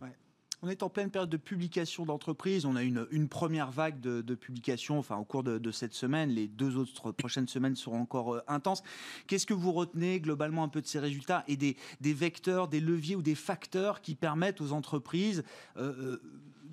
On 0.64 0.68
est 0.68 0.84
en 0.84 0.88
pleine 0.88 1.10
période 1.10 1.28
de 1.28 1.36
publication 1.36 2.06
d'entreprises. 2.06 2.66
On 2.66 2.76
a 2.76 2.84
une, 2.84 3.08
une 3.10 3.28
première 3.28 3.72
vague 3.72 4.00
de, 4.00 4.22
de 4.22 4.34
publications 4.36 4.96
enfin, 4.96 5.16
au 5.16 5.24
cours 5.24 5.42
de, 5.42 5.70
cette 5.72 5.92
semaine. 5.92 6.30
Les 6.30 6.46
deux 6.46 6.76
autres 6.76 7.10
prochaines 7.10 7.48
semaines 7.48 7.74
seront 7.74 8.00
encore 8.00 8.34
euh, 8.34 8.44
intenses. 8.46 8.84
Qu'est-ce 9.26 9.44
que 9.44 9.54
vous 9.54 9.72
retenez 9.72 10.20
globalement 10.20 10.62
un 10.62 10.68
peu 10.68 10.80
de 10.80 10.86
ces 10.86 11.00
résultats 11.00 11.42
et 11.48 11.56
des, 11.56 11.76
vecteurs, 12.00 12.68
des 12.68 12.78
leviers 12.78 13.16
ou 13.16 13.22
des 13.22 13.34
facteurs 13.34 14.02
qui 14.02 14.14
permettent 14.14 14.60
aux 14.60 14.70
entreprises 14.70 15.42
euh, 15.76 15.92
euh, 15.98 16.22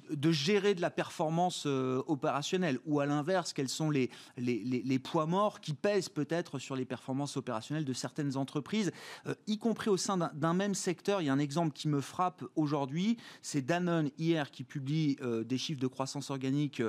de 0.10 0.32
gérer 0.32 0.76
de 0.76 0.82
la 0.82 0.89
performance 0.89 1.63
euh, 1.65 2.02
opérationnelle 2.08 2.80
Ou 2.86 3.00
à 3.00 3.06
l'inverse, 3.06 3.54
quels 3.54 3.69
sont 3.69 3.89
les, 3.89 4.10
les, 4.38 5.00
poids 5.00 5.26
morts 5.26 5.62
qui 5.62 5.74
pèsent 5.74 6.10
peut-être 6.10 6.60
sur 6.60 6.76
les 6.76 6.86
performances 6.86 7.38
opérationnelles 7.38 7.86
de 7.86 7.93
certaines 7.93 8.38
entreprises, 8.38 8.91
euh, 9.28 9.36
y 9.48 9.58
compris 9.58 9.89
au 9.89 9.98
sein 9.98 10.17
d'un 10.17 10.54
même 10.54 10.76
secteur. 10.76 11.22
Il 11.22 11.26
y 11.26 11.30
a 11.30 11.34
un 11.34 11.39
exemple 11.39 11.74
qui 11.74 11.88
me 11.88 12.02
frappe 12.02 12.43
aujourd'hui, 12.56 13.17
c'est 13.41 13.62
Danone 13.62 14.10
hier 14.17 14.52
qui 14.52 14.63
publie 14.63 15.17
euh, 15.22 15.43
des 15.43 15.58
chiffres 15.58 15.80
de 15.80 15.88
croissance 15.88 16.30
organique 16.30 16.82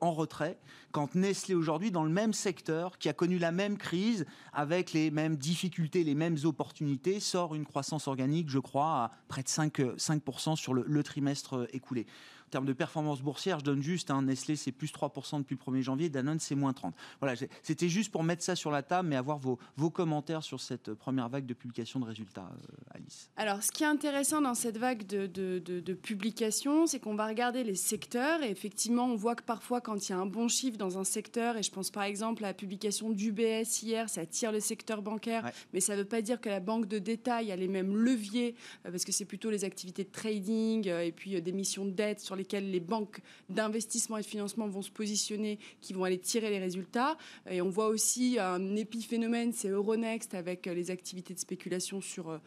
en 0.00 0.12
retrait, 0.12 0.58
quand 0.92 1.14
Nestlé 1.14 1.54
aujourd'hui, 1.54 1.90
dans 1.90 2.04
le 2.04 2.10
même 2.10 2.32
secteur, 2.32 2.98
qui 2.98 3.08
a 3.08 3.12
connu 3.12 3.38
la 3.38 3.52
même 3.52 3.76
crise, 3.76 4.26
avec 4.52 4.92
les 4.92 5.10
mêmes 5.10 5.36
difficultés, 5.36 6.04
les 6.04 6.14
mêmes 6.14 6.36
opportunités, 6.44 7.20
sort 7.20 7.54
une 7.54 7.64
croissance 7.64 8.08
organique, 8.08 8.50
je 8.50 8.58
crois, 8.58 9.04
à 9.04 9.10
près 9.28 9.42
de 9.42 9.48
5, 9.48 9.78
5% 9.78 10.56
sur 10.56 10.74
le 10.74 11.02
trimestre 11.02 11.68
écoulé 11.72 12.06
termes 12.54 12.66
de 12.66 12.72
performance 12.72 13.20
boursière, 13.20 13.58
je 13.58 13.64
donne 13.64 13.82
juste 13.82 14.12
un 14.12 14.22
Nestlé, 14.22 14.54
c'est 14.54 14.70
plus 14.70 14.92
3% 14.92 15.38
depuis 15.38 15.58
le 15.58 15.72
1er 15.72 15.82
janvier, 15.82 16.08
Danone, 16.08 16.38
c'est 16.38 16.54
moins 16.54 16.72
30. 16.72 16.94
Voilà, 17.20 17.34
c'était 17.64 17.88
juste 17.88 18.12
pour 18.12 18.22
mettre 18.22 18.44
ça 18.44 18.54
sur 18.54 18.70
la 18.70 18.84
table, 18.84 19.08
mais 19.08 19.16
avoir 19.16 19.38
vos, 19.38 19.58
vos 19.76 19.90
commentaires 19.90 20.44
sur 20.44 20.60
cette 20.60 20.94
première 20.94 21.28
vague 21.28 21.46
de 21.46 21.54
publication 21.54 21.98
de 21.98 22.04
résultats, 22.04 22.48
euh, 22.52 22.94
Alice. 22.94 23.28
Alors, 23.36 23.60
ce 23.64 23.72
qui 23.72 23.82
est 23.82 23.88
intéressant 23.88 24.40
dans 24.40 24.54
cette 24.54 24.78
vague 24.78 25.04
de, 25.04 25.26
de, 25.26 25.58
de, 25.58 25.94
publication, 25.94 26.86
c'est 26.86 27.00
qu'on 27.00 27.16
va 27.16 27.26
regarder 27.26 27.64
les 27.64 27.74
secteurs, 27.74 28.44
et 28.44 28.50
effectivement, 28.52 29.06
on 29.06 29.16
voit 29.16 29.34
que 29.34 29.42
parfois, 29.42 29.80
quand 29.80 30.08
il 30.08 30.12
y 30.12 30.14
a 30.14 30.18
un 30.18 30.26
bon 30.26 30.46
chiffre 30.46 30.78
dans 30.78 30.96
un 30.96 31.04
secteur, 31.04 31.56
et 31.56 31.64
je 31.64 31.72
pense 31.72 31.90
par 31.90 32.04
exemple 32.04 32.44
à 32.44 32.48
la 32.48 32.54
publication 32.54 33.10
d'UBS 33.10 33.82
hier, 33.82 34.08
ça 34.08 34.26
tire 34.26 34.52
le 34.52 34.60
secteur 34.60 35.02
bancaire, 35.02 35.50
mais 35.72 35.80
ça 35.80 35.94
ne 35.94 36.02
veut 36.02 36.08
pas 36.08 36.22
dire 36.22 36.40
que 36.40 36.48
la 36.48 36.60
banque 36.60 36.86
de 36.86 37.00
détail 37.00 37.50
a 37.50 37.56
les 37.56 37.66
mêmes 37.66 37.96
leviers, 37.96 38.54
euh, 38.86 38.92
parce 38.92 39.04
que 39.04 39.10
c'est 39.10 39.24
plutôt 39.24 39.50
les 39.50 39.64
activités 39.64 40.04
de 40.04 40.12
trading 40.12 40.88
euh, 40.88 41.00
et 41.00 41.10
puis 41.10 41.42
des 41.42 41.52
missions 41.52 41.84
de 41.84 41.90
dette 41.90 42.20
sur 42.20 42.36
les 42.36 42.43
lesquels 42.44 42.70
les 42.70 42.80
banques 42.80 43.20
d'investissement 43.48 44.18
et 44.18 44.22
de 44.22 44.26
financement 44.26 44.68
vont 44.68 44.82
se 44.82 44.90
positionner, 44.90 45.58
qui 45.80 45.92
vont 45.92 46.04
aller 46.04 46.18
tirer 46.18 46.50
les 46.50 46.58
résultats. 46.58 47.16
Et 47.50 47.62
on 47.62 47.70
voit 47.70 47.88
aussi 47.88 48.38
un 48.38 48.76
épiphénomène, 48.76 49.52
c'est 49.52 49.68
Euronext 49.68 50.34
avec 50.34 50.66
les 50.66 50.90
activités 50.90 51.34
de 51.34 51.38
spéculation 51.38 52.00
sur, 52.00 52.28
euh, 52.30 52.38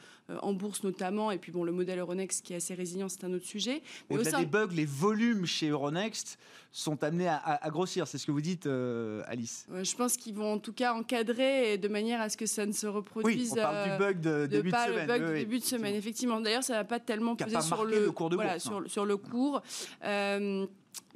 en 0.41 0.53
bourse 0.53 0.83
notamment. 0.83 1.31
Et 1.31 1.37
puis 1.37 1.51
bon, 1.51 1.63
le 1.63 1.71
modèle 1.71 1.99
Euronext 1.99 2.45
qui 2.45 2.53
est 2.53 2.57
assez 2.57 2.75
résilient, 2.75 3.09
c'est 3.09 3.23
un 3.23 3.33
autre 3.33 3.45
sujet. 3.45 3.81
Mais 4.09 4.17
Au-delà 4.17 4.39
des 4.39 4.45
bugs, 4.45 4.69
les 4.71 4.85
volumes 4.85 5.45
chez 5.45 5.69
Euronext 5.69 6.37
sont 6.71 7.03
amenés 7.03 7.27
à, 7.27 7.59
grossir. 7.69 8.07
C'est 8.07 8.17
ce 8.17 8.25
que 8.25 8.31
vous 8.31 8.41
dites, 8.41 8.67
euh, 8.67 9.23
Alice 9.25 9.65
Je 9.81 9.95
pense 9.95 10.15
qu'ils 10.15 10.35
vont 10.35 10.53
en 10.53 10.59
tout 10.59 10.73
cas 10.73 10.93
encadrer 10.93 11.77
de 11.77 11.87
manière 11.87 12.21
à 12.21 12.29
ce 12.29 12.37
que 12.37 12.45
ça 12.45 12.65
ne 12.65 12.71
se 12.71 12.85
reproduise. 12.85 13.53
Oui, 13.53 13.59
on 13.59 13.63
parle 13.63 13.83
du 13.83 13.89
euh, 13.89 13.97
bug 13.97 14.21
de, 14.21 14.45
début 14.45 14.69
de, 14.69 14.75
semaine. 14.75 14.99
Le 14.99 15.07
bug 15.07 15.27
du 15.27 15.39
début 15.39 15.59
de 15.59 15.63
semaine, 15.63 15.95
effectivement. 15.95 16.39
D'ailleurs, 16.39 16.63
ça 16.63 16.73
ne 16.73 16.79
va 16.79 16.83
pas 16.83 16.99
tellement 16.99 17.35
peser 17.35 17.61
sur 17.61 17.83
le, 17.83 18.11
cours 18.11 18.29
de 18.29 18.35
voilà, 18.35 18.59
sur, 18.59 18.83
sur, 18.87 19.05
le 19.05 19.17
cours. 19.17 19.61
Euh, 20.03 20.67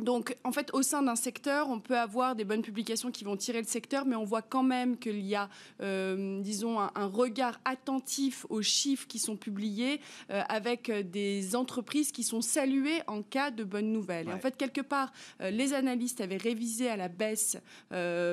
donc, 0.01 0.35
en 0.43 0.51
fait, 0.51 0.73
au 0.73 0.81
sein 0.81 1.03
d'un 1.03 1.15
secteur, 1.15 1.69
on 1.69 1.79
peut 1.79 1.97
avoir 1.97 2.35
des 2.35 2.43
bonnes 2.43 2.63
publications 2.63 3.11
qui 3.11 3.23
vont 3.23 3.37
tirer 3.37 3.59
le 3.59 3.67
secteur, 3.67 4.05
mais 4.05 4.15
on 4.15 4.23
voit 4.23 4.41
quand 4.41 4.63
même 4.63 4.97
qu'il 4.97 5.19
y 5.19 5.35
a, 5.35 5.47
euh, 5.81 6.41
disons, 6.41 6.79
un, 6.79 7.05
regard 7.05 7.59
attentif 7.65 8.45
aux 8.49 8.63
chiffres 8.63 9.05
qui 9.07 9.19
sont 9.19 9.35
publiés, 9.35 9.99
euh, 10.31 10.41
avec 10.49 10.89
des 11.11 11.55
entreprises 11.55 12.11
qui 12.11 12.23
sont 12.23 12.41
saluées 12.41 13.01
en 13.05 13.21
cas 13.21 13.51
de 13.51 13.63
bonnes 13.63 13.91
nouvelles. 13.91 14.29
Et 14.29 14.33
en 14.33 14.39
fait, 14.39 14.57
quelque 14.57 14.81
part, 14.81 15.13
euh, 15.41 15.51
les 15.51 15.73
analystes 15.73 16.19
avaient 16.19 16.37
révisé 16.37 16.89
à 16.89 16.97
la 16.97 17.07
baisse 17.07 17.57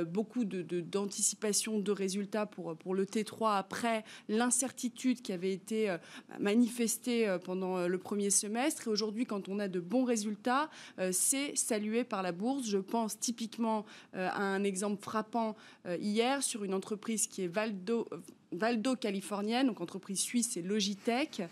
beaucoup 0.06 0.44
d'anticipation 0.44 1.78
de, 1.78 1.82
de, 1.82 1.92
résultats 1.92 2.46
pour, 2.46 2.76
pour 2.76 2.94
le 2.94 3.04
T3 3.04 3.58
après 3.58 4.04
l'incertitude 4.28 5.20
qui 5.20 5.32
avait 5.32 5.52
été 5.52 5.94
manifestée 6.38 7.36
pendant 7.44 7.86
le 7.86 7.98
premier 7.98 8.30
semestre. 8.30 8.86
Et 8.86 8.90
aujourd'hui, 8.90 9.26
quand 9.26 9.48
on 9.48 9.58
a 9.58 9.68
de 9.68 9.80
bons 9.80 10.04
résultats, 10.04 10.70
c'est 11.12 11.57
salué 11.58 12.04
par 12.04 12.22
la 12.22 12.32
bourse. 12.32 12.66
Je 12.66 12.78
pense 12.78 13.18
typiquement 13.18 13.84
euh, 14.14 14.28
à 14.30 14.42
un 14.42 14.64
exemple 14.64 15.02
frappant 15.02 15.56
euh, 15.86 15.96
hier 16.00 16.42
sur 16.42 16.64
une 16.64 16.74
entreprise 16.74 17.26
qui 17.26 17.42
est 17.42 17.48
Valdo, 17.48 18.08
Valdo 18.52 18.96
californienne, 18.96 19.66
donc 19.66 19.80
entreprise 19.80 20.20
suisse, 20.20 20.50
c'est 20.52 20.62
Logitech. 20.62 21.42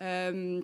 Euh, 0.00 0.60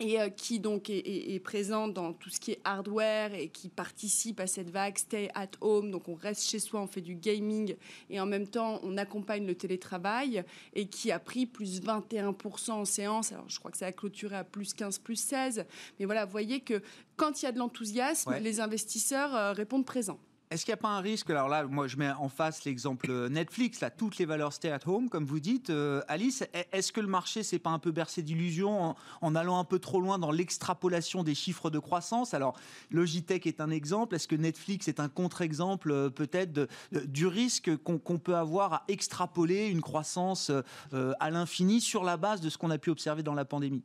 et 0.00 0.20
euh, 0.20 0.28
qui 0.28 0.60
donc 0.60 0.90
est, 0.90 1.34
est, 1.34 1.40
présent 1.40 1.88
dans 1.88 2.12
tout 2.12 2.30
ce 2.30 2.40
qui 2.40 2.52
est 2.52 2.60
hardware 2.64 3.34
et 3.34 3.48
qui 3.48 3.68
participe 3.68 4.40
à 4.40 4.46
cette 4.46 4.70
vague 4.70 4.98
stay 4.98 5.30
at 5.34 5.50
home. 5.60 5.90
Donc 5.90 6.08
on 6.08 6.14
reste 6.14 6.44
chez 6.44 6.58
soi, 6.58 6.80
on 6.80 6.86
fait 6.86 7.00
du 7.00 7.14
gaming 7.14 7.76
et 8.10 8.20
en 8.20 8.26
même 8.26 8.46
temps 8.46 8.80
on 8.82 8.96
accompagne 8.96 9.46
le 9.46 9.54
télétravail 9.54 10.44
et 10.74 10.86
qui 10.86 11.12
a 11.12 11.18
pris 11.18 11.46
plus 11.46 11.80
21% 11.80 12.72
en 12.72 12.84
séance. 12.84 13.32
Alors 13.32 13.48
je 13.48 13.58
crois 13.58 13.70
que 13.70 13.78
ça 13.78 13.86
a 13.86 13.92
clôturé 13.92 14.36
à 14.36 14.44
plus 14.44 14.74
15, 14.74 14.98
plus 14.98 15.16
16. 15.16 15.64
Mais 15.98 16.06
voilà, 16.06 16.24
vous 16.24 16.32
voyez 16.32 16.60
que 16.60 16.82
quand 17.16 17.42
il 17.42 17.46
y 17.46 17.48
a 17.48 17.52
de 17.52 17.58
l'enthousiasme, 17.58 18.34
les 18.40 18.60
investisseurs 18.60 19.34
euh, 19.34 19.52
répondent 19.52 19.86
présents. 19.86 20.18
Est-ce 20.50 20.64
qu'il 20.64 20.72
n'y 20.72 20.78
a 20.78 20.82
pas 20.82 20.90
un 20.90 21.00
risque? 21.00 21.30
Alors 21.30 21.48
là, 21.48 21.64
moi, 21.64 21.88
je 21.88 21.96
mets 21.96 22.10
en 22.10 22.28
face 22.28 22.64
l'exemple 22.64 23.28
Netflix, 23.28 23.80
là, 23.80 23.90
toutes 23.90 24.18
les 24.18 24.24
valeurs 24.24 24.52
stay 24.52 24.70
at 24.70 24.86
home, 24.86 25.08
comme 25.08 25.24
vous 25.24 25.40
dites. 25.40 25.70
Euh, 25.70 26.02
Alice, 26.06 26.44
est-ce 26.72 26.92
que 26.92 27.00
le 27.00 27.06
marché 27.06 27.42
s'est 27.42 27.58
pas 27.58 27.70
un 27.70 27.78
peu 27.78 27.90
bercé 27.90 28.22
d'illusions 28.22 28.94
en, 29.20 29.34
allant 29.34 29.58
un 29.58 29.64
peu 29.64 29.78
trop 29.78 30.00
loin 30.00 30.18
dans 30.18 30.30
l'extrapolation 30.30 31.24
des 31.24 31.34
chiffres 31.34 31.70
de 31.70 31.78
croissance? 31.78 32.34
Alors, 32.34 32.56
Logitech 32.90 33.46
est 33.46 33.60
un 33.60 33.70
exemple. 33.70 34.14
Est-ce 34.14 34.28
que 34.28 34.36
Netflix 34.36 34.86
est 34.86 35.00
un 35.00 35.08
contre-exemple, 35.08 35.90
euh, 35.90 36.10
peut-être, 36.10 36.68
du 36.92 37.26
risque 37.26 37.74
qu'on 37.78 38.18
peut 38.18 38.36
avoir 38.36 38.74
à 38.74 38.84
extrapoler 38.88 39.66
une 39.66 39.80
croissance 39.80 40.50
euh, 40.92 41.12
à 41.20 41.30
l'infini 41.30 41.80
sur 41.80 42.04
la 42.04 42.16
base 42.16 42.40
de 42.40 42.50
ce 42.50 42.58
qu'on 42.58 42.70
a 42.70 42.78
pu 42.78 42.90
observer 42.90 43.22
dans 43.22 43.34
la 43.34 43.44
pandémie? 43.44 43.82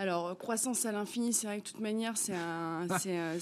Alors, 0.00 0.28
euh, 0.28 0.34
croissance 0.34 0.86
à 0.86 0.92
l'infini, 0.92 1.32
c'est 1.32 1.48
vrai 1.48 1.58
que 1.58 1.64
de 1.64 1.70
toute 1.70 1.80
manière, 1.80 2.16
c'est 2.16 2.34
un, 2.34 2.86
euh, 3.06 3.38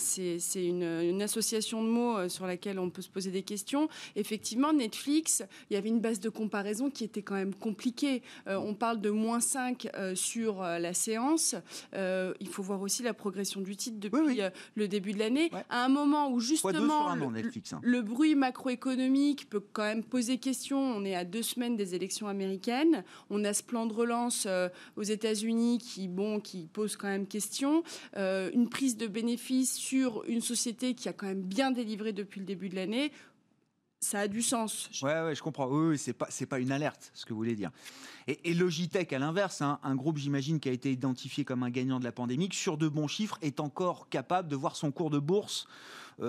une, 0.55 0.83
une, 0.83 1.23
association 1.23 1.83
de 1.83 1.89
mots 1.89 2.17
euh, 2.17 2.29
sur 2.31 2.47
laquelle 2.47 2.79
on 2.79 2.89
peut 2.89 3.03
se 3.03 3.11
poser 3.11 3.31
des 3.31 3.43
questions. 3.43 3.89
Effectivement, 4.17 4.73
Netflix, 4.73 5.43
il 5.71 5.75
y 5.75 5.77
avait 5.77 5.91
une 5.91 6.01
base 6.01 6.19
de 6.19 6.31
comparaison 6.31 6.89
qui 6.89 7.05
était 7.05 7.21
quand 7.21 7.35
même 7.35 7.55
compliquée. 7.55 8.23
on 8.47 8.75
parle 8.75 9.01
de 9.01 9.11
moins 9.11 9.41
5 9.41 9.89
sur 10.15 10.63
la 10.63 10.95
séance. 10.95 11.55
il 11.95 12.49
faut 12.49 12.63
voir 12.63 12.81
aussi 12.81 13.03
la 13.03 13.15
progression 13.15 13.61
du 13.61 13.77
titre 13.77 13.99
depuis 13.99 14.41
le 14.75 14.89
début 14.89 15.13
de 15.13 15.19
l'année. 15.19 15.51
À 15.69 15.85
un 15.85 15.89
moment 15.89 16.31
où 16.31 16.41
justement 16.41 17.15
le, 17.15 17.27
Netflix, 17.27 17.73
hein. 17.73 17.81
le, 17.83 18.03
bruit 18.03 18.35
macroéconomique 18.35 19.49
peut 19.51 19.63
quand 19.73 19.85
même 19.85 20.05
poser 20.05 20.39
question. 20.39 20.79
On 20.79 21.05
est 21.05 21.15
à 21.15 21.25
deux 21.25 21.43
semaines 21.43 21.77
des 21.77 21.95
élections 21.95 22.29
américaines. 22.29 23.05
On 23.31 23.45
a 23.45 23.53
ce 23.53 23.63
plan 23.63 23.87
de 23.87 23.93
relance 23.93 24.47
aux 24.97 25.03
États-Unis 25.03 25.79
qui, 25.79 26.06
bon, 26.09 26.41
qui 26.41 26.67
pose 26.67 26.97
quand 26.97 27.09
même 27.09 27.27
question. 27.27 27.83
Euh, 28.17 28.51
une 28.53 28.69
prise 28.69 28.97
de 28.97 29.07
bénéfice 29.07 29.75
sur 29.77 30.25
une 30.27 30.41
société 30.41 30.95
qui 30.95 31.09
a 31.09 31.13
quand 31.13 31.27
même 31.27 31.43
bien 31.43 31.71
délivré 31.71 32.13
depuis 32.13 32.41
le 32.41 32.47
début 32.47 32.69
de 32.69 32.77
l'année 32.77 33.13
ça 34.01 34.21
a 34.21 34.29
du 34.29 34.43
sens. 34.43 34.89
Ouais, 35.03 35.35
je 35.35 35.43
comprends. 35.43 35.67
Oui, 35.69 35.89
oui 35.91 35.99
c'est 35.99 36.47
pas, 36.47 36.61
une 36.61 36.73
alerte, 36.73 37.11
ce 37.15 37.25
que 37.25 37.33
vous 37.33 37.39
voulez 37.39 37.57
dire. 37.57 37.71
Et, 38.27 38.55
Logitech, 38.55 39.13
à 39.13 39.19
l'inverse, 39.19 39.63
hein, 39.63 39.79
un 39.83 39.95
groupe, 39.95 40.19
j'imagine, 40.19 40.61
qui 40.61 40.69
a 40.69 40.73
été 40.73 40.93
identifié 40.93 41.45
comme 41.45 41.63
un 41.63 41.71
gagnant 41.71 41.99
de 41.99 42.05
la 42.05 42.13
pandémie, 42.13 42.49
sur 42.53 42.77
de 42.77 42.89
bons 42.89 43.09
chiffres, 43.09 43.39
est 43.43 43.61
encore 43.61 44.09
capable 44.09 44.49
de 44.49 44.57
voir 44.57 44.77
son 44.77 44.93
cours 44.93 45.11
de 45.11 45.19
bourse 45.19 45.67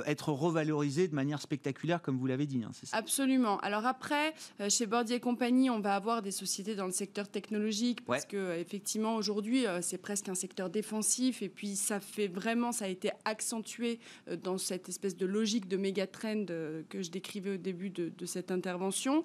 être 0.06 0.32
revalorisé 0.32 1.08
de 1.08 1.16
manière 1.16 1.42
spectaculaire, 1.42 2.02
comme 2.02 2.18
vous 2.18 2.26
l'avez 2.26 2.46
dit. 2.46 2.62
Hein, 2.64 2.72
Absolument. 2.92 3.58
Alors 3.60 3.86
après, 3.86 4.34
euh, 4.60 4.70
chez 4.70 4.86
Bordier 4.86 5.20
Compagnie, 5.20 5.70
on 5.70 5.80
va 5.80 5.96
avoir 5.96 6.22
des 6.22 6.32
sociétés 6.32 6.76
dans 6.76 6.86
le 6.86 6.92
secteur 6.92 7.30
technologique 7.30 8.06
parce 8.06 8.26
que 8.26 8.38
euh, 8.38 8.60
effectivement 8.60 9.16
aujourd'hui, 9.16 9.66
c'est 9.82 9.98
presque 9.98 10.30
un 10.30 10.36
secteur 10.36 10.70
défensif 10.70 11.42
et 11.42 11.50
puis 11.50 11.76
ça 11.76 12.00
fait 12.00 12.28
vraiment, 12.28 12.72
ça 12.72 12.86
a 12.86 12.88
été 12.88 13.12
accentué 13.26 14.00
dans 14.44 14.58
cette 14.58 14.90
espèce 14.90 15.16
de 15.16 15.26
logique 15.26 15.68
de 15.68 15.78
méga 15.78 16.08
trend 16.08 16.46
que 16.90 17.02
je 17.02 17.10
décrivais 17.10 17.54
au 17.56 17.58
début 17.58 17.90
de, 17.90 18.26
cette 18.26 18.52
intervention. 18.52 19.24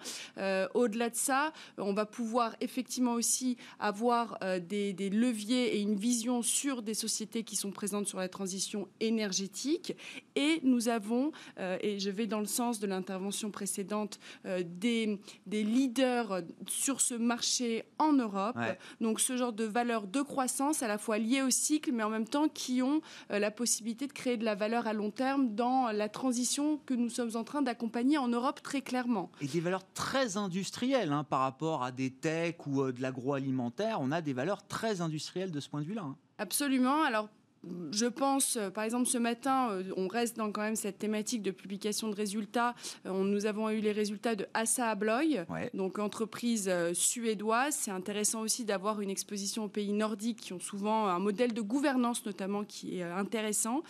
Au-delà 0.74 1.10
de 1.10 1.16
ça, 1.16 1.52
on 1.78 1.92
va 1.92 2.06
pouvoir 2.06 2.56
effectivement 2.60 3.12
aussi 3.14 3.56
avoir 3.78 4.38
des, 4.60 4.92
des 4.92 5.10
leviers 5.10 5.76
et 5.76 5.80
une 5.80 5.96
vision 5.96 6.42
sur 6.42 6.82
des 6.82 6.94
sociétés 6.94 7.42
qui 7.42 7.56
sont 7.56 7.70
présentes 7.70 8.06
sur 8.06 8.18
la 8.18 8.28
transition 8.28 8.88
énergétique 9.00 9.94
et 10.36 10.51
Et 10.52 10.60
nous 10.64 10.88
avons, 10.88 11.32
et 11.58 11.98
je 11.98 12.10
vais 12.10 12.26
dans 12.26 12.40
le 12.40 12.46
sens 12.46 12.80
de 12.80 12.86
l'intervention 12.86 13.50
précédente, 13.50 14.18
des, 14.44 15.18
des 15.46 15.62
leaders 15.62 16.42
sur 16.66 17.00
ce 17.00 17.14
marché 17.14 17.84
en 17.98 18.12
Europe. 18.12 18.58
Donc 19.00 19.20
ce 19.20 19.36
genre 19.36 19.52
de 19.52 19.64
valeurs 19.64 20.06
de 20.06 20.20
croissance 20.20 20.82
à 20.82 20.88
la 20.88 20.98
fois 20.98 21.18
liées 21.18 21.42
au 21.42 21.50
cycle, 21.50 21.92
mais 21.92 22.02
en 22.02 22.10
même 22.10 22.26
temps 22.26 22.48
qui 22.48 22.82
ont 22.82 23.00
la 23.30 23.50
possibilité 23.50 24.06
de 24.06 24.12
créer 24.12 24.36
de 24.36 24.44
la 24.44 24.54
valeur 24.54 24.86
à 24.86 24.92
long 24.92 25.10
terme 25.10 25.54
dans 25.54 25.90
la 25.92 26.08
transition 26.08 26.78
que 26.86 26.94
nous 26.94 27.08
sommes 27.08 27.36
en 27.36 27.44
train 27.44 27.62
d'accompagner 27.62 28.18
en 28.18 28.28
Europe 28.28 28.62
très 28.62 28.82
clairement. 28.82 29.30
Et 29.40 29.46
des 29.46 29.60
valeurs 29.60 29.84
très 29.92 30.36
industrielles 30.36 31.12
hein, 31.12 31.24
par 31.24 31.40
rapport 31.40 31.82
à 31.82 31.92
des 31.92 32.10
techs 32.10 32.66
ou 32.66 32.82
euh, 32.82 32.92
de 32.92 33.00
l'agroalimentaire. 33.02 33.98
On 34.00 34.12
a 34.12 34.20
des 34.20 34.32
valeurs 34.32 34.66
très 34.66 35.00
industrielles 35.00 35.50
de 35.50 35.60
ce 35.60 35.68
point 35.68 35.80
de 35.80 35.86
vue-là. 35.86 36.02
Hein. 36.02 36.16
Absolument. 36.38 37.02
Alors 37.02 37.28
je 37.92 38.06
pense, 38.06 38.56
euh, 38.56 38.70
par 38.70 38.82
exemple, 38.84 39.06
ce 39.06 39.18
matin, 39.18 39.70
euh, 39.70 39.84
on 39.96 40.08
reste 40.08 40.36
dans 40.36 40.50
quand 40.50 40.62
même 40.62 40.74
cette 40.74 40.98
thématique 40.98 41.42
de 41.42 41.52
publication 41.52 42.08
de 42.08 42.16
résultats. 42.16 42.74
Euh, 43.06 43.12
nous 43.22 43.46
avons 43.46 43.70
eu 43.70 43.80
les 43.80 43.92
résultats 43.92 44.34
de 44.34 44.46
Assa 44.52 44.88
Abloy, 44.88 45.44
donc 45.74 45.98
entreprise 45.98 46.70
suédoise. 46.92 47.74
C'est 47.74 47.90
intéressant 47.90 48.40
aussi 48.40 48.64
d'avoir 48.64 49.00
une 49.00 49.10
exposition 49.10 49.64
aux 49.64 49.68
pays 49.68 49.92
nordiques 49.92 50.40
qui 50.40 50.52
ont 50.52 50.60
souvent 50.60 51.06
un 51.06 51.18
modèle 51.18 51.52
de 51.52 51.60
gouvernance 51.60 52.24
notamment 52.26 52.64
qui 52.64 52.98
est 52.98 53.02
intéressant. 53.02 53.82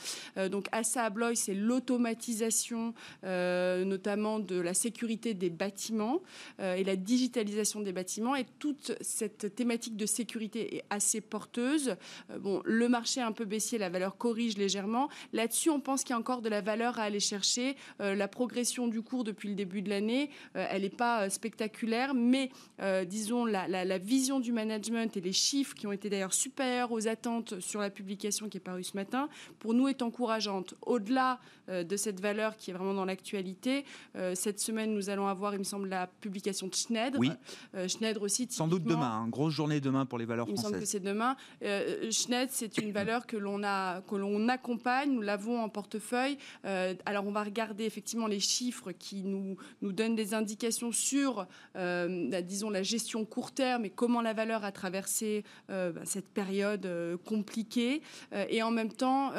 donc 0.50 0.66
Assa 0.72 1.04
Abloy, 1.04 1.34
c'est 1.36 1.54
l'automatisation 1.54 2.94
notamment 3.22 4.38
de 4.38 4.60
la 4.60 4.74
sécurité 4.74 5.34
des 5.34 5.50
bâtiments 5.50 6.20
et 6.58 6.84
la 6.84 6.96
digitalisation 6.96 7.80
des 7.80 7.92
bâtiments. 7.92 8.34
Et 8.36 8.46
toute 8.58 8.92
cette 9.00 9.54
thématique 9.54 9.96
de 9.96 10.06
sécurité 10.06 10.76
est 10.76 10.84
assez 10.90 11.20
porteuse. 11.20 11.96
bon, 12.40 12.60
le 12.64 12.88
marché 12.88 13.20
est 13.20 13.24
un 13.24 13.32
peu 13.32 13.44
baissé 13.44 13.61
la 13.72 13.88
valeur 13.88 14.16
corrige 14.16 14.56
légèrement. 14.56 15.08
Là-dessus, 15.32 15.70
on 15.70 15.80
pense 15.80 16.02
qu'il 16.02 16.10
y 16.10 16.16
a 16.16 16.18
encore 16.18 16.42
de 16.42 16.48
la 16.48 16.60
valeur 16.60 16.98
à 16.98 17.02
aller 17.02 17.20
chercher. 17.20 17.76
Euh, 18.00 18.14
la 18.14 18.28
progression 18.28 18.88
du 18.88 19.02
cours 19.02 19.24
depuis 19.24 19.48
le 19.48 19.54
début 19.54 19.82
de 19.82 19.88
l'année, 19.88 20.30
euh, 20.56 20.66
elle 20.70 20.82
n'est 20.82 20.90
pas 20.90 21.22
euh, 21.24 21.28
spectaculaire, 21.28 22.14
mais 22.14 22.50
disons 23.06 23.44
la, 23.44 23.98
vision 23.98 24.40
du 24.40 24.52
management 24.52 25.16
et 25.16 25.20
les 25.20 25.32
chiffres 25.32 25.74
qui 25.74 25.86
ont 25.86 25.92
été 25.92 26.10
d'ailleurs 26.10 26.34
supérieurs 26.34 26.90
aux 26.90 27.06
attentes 27.06 27.60
sur 27.60 27.80
la 27.80 27.90
publication 27.90 28.48
qui 28.48 28.56
est 28.56 28.60
parue 28.60 28.82
ce 28.82 28.96
matin, 28.96 29.28
pour 29.60 29.74
nous 29.74 29.86
est 29.88 30.02
encourageante. 30.02 30.74
Au-delà 30.82 31.38
de 31.68 31.96
cette 31.96 32.20
valeur 32.20 32.56
qui 32.56 32.70
est 32.70 32.74
vraiment 32.74 32.94
dans 32.94 33.04
l'actualité, 33.04 33.84
cette 34.34 34.58
semaine, 34.58 34.94
nous 34.94 35.10
allons 35.10 35.28
avoir, 35.28 35.54
il 35.54 35.60
me 35.60 35.64
semble, 35.64 35.88
la 35.88 36.06
publication 36.06 36.66
de 36.66 36.74
Schneider. 36.74 37.20
Oui. 37.20 37.30
Schneider 37.86 38.22
aussi. 38.22 38.48
Sans 38.50 38.66
doute 38.66 38.84
demain, 38.84 39.22
hein. 39.22 39.28
grosse 39.28 39.54
journée 39.54 39.80
demain 39.80 40.04
pour 40.04 40.18
les 40.18 40.24
valeurs 40.24 40.46
françaises. 40.46 40.64
Il 40.64 40.66
me 40.66 40.72
semble 40.72 40.82
que 40.82 40.88
c'est 40.88 41.00
demain. 41.00 41.36
Schneider, 42.10 42.48
c'est 42.50 42.78
une 42.78 42.92
valeur 43.02 43.26
que 43.26 43.36
l'on 43.36 43.51
a, 43.62 44.02
que 44.02 44.16
l'on 44.16 44.48
accompagne, 44.48 45.12
nous 45.12 45.20
l'avons 45.20 45.60
en 45.60 45.68
portefeuille. 45.68 46.38
Euh, 46.64 46.94
alors 47.06 47.26
on 47.26 47.32
va 47.32 47.42
regarder 47.42 47.84
effectivement 47.84 48.26
les 48.26 48.40
chiffres 48.40 48.92
qui 48.92 49.22
nous, 49.22 49.56
nous 49.80 49.92
donnent 49.92 50.14
des 50.14 50.34
indications 50.34 50.92
sur, 50.92 51.46
euh, 51.76 52.28
la, 52.30 52.42
disons, 52.42 52.70
la 52.70 52.82
gestion 52.82 53.24
court 53.24 53.52
terme 53.52 53.84
et 53.84 53.90
comment 53.90 54.22
la 54.22 54.32
valeur 54.32 54.64
a 54.64 54.72
traversé 54.72 55.44
euh, 55.70 55.92
bah, 55.92 56.02
cette 56.04 56.28
période 56.28 56.88
compliquée. 57.24 58.02
et 58.32 58.62
en 58.62 58.70
même 58.70 58.92
temps, 58.92 59.32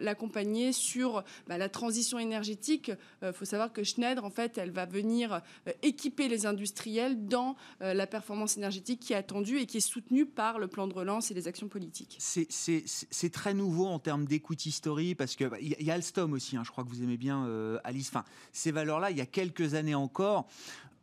l'accompagner 0.00 0.72
sur 0.72 1.24
bah, 1.46 1.58
la 1.58 1.68
transition 1.68 2.18
énergétique. 2.18 2.92
Il 3.22 3.32
faut 3.32 3.44
savoir 3.44 3.72
que 3.72 3.82
Schneider, 3.84 4.24
en 4.24 4.30
fait, 4.30 4.58
elle 4.58 4.70
va 4.70 4.86
venir 4.86 5.40
équiper 5.82 6.28
les 6.28 6.46
industriels 6.46 7.26
dans 7.26 7.56
la 7.80 8.06
performance 8.06 8.56
énergétique 8.56 9.00
qui 9.00 9.12
est 9.12 9.16
attendue 9.16 9.58
et 9.58 9.66
qui 9.66 9.78
est 9.78 9.80
soutenue 9.80 10.26
par 10.26 10.58
le 10.58 10.68
plan 10.68 10.86
de 10.86 10.94
relance 10.94 11.30
et 11.30 11.34
les 11.34 11.48
actions 11.48 11.68
politiques. 11.68 12.16
C'est 12.20 13.32
très 13.32 13.54
nouveau 13.60 13.86
en 13.86 13.98
termes 13.98 14.24
d'écoute 14.24 14.60
story 14.60 15.14
parce 15.14 15.36
que 15.36 15.44
il 15.44 15.50
bah, 15.50 15.56
y, 15.60 15.90
a 15.90 15.94
Alstom 15.94 16.32
aussi. 16.32 16.56
Hein, 16.56 16.62
je 16.64 16.70
crois 16.70 16.82
que 16.82 16.88
vous 16.88 17.02
aimez 17.02 17.18
bien 17.18 17.44
euh, 17.44 17.78
Alice. 17.84 18.08
Enfin, 18.08 18.24
ces 18.52 18.72
valeurs-là, 18.72 19.10
il 19.10 19.18
y 19.18 19.20
a 19.20 19.26
quelques 19.26 19.74
années 19.74 19.94
encore 19.94 20.46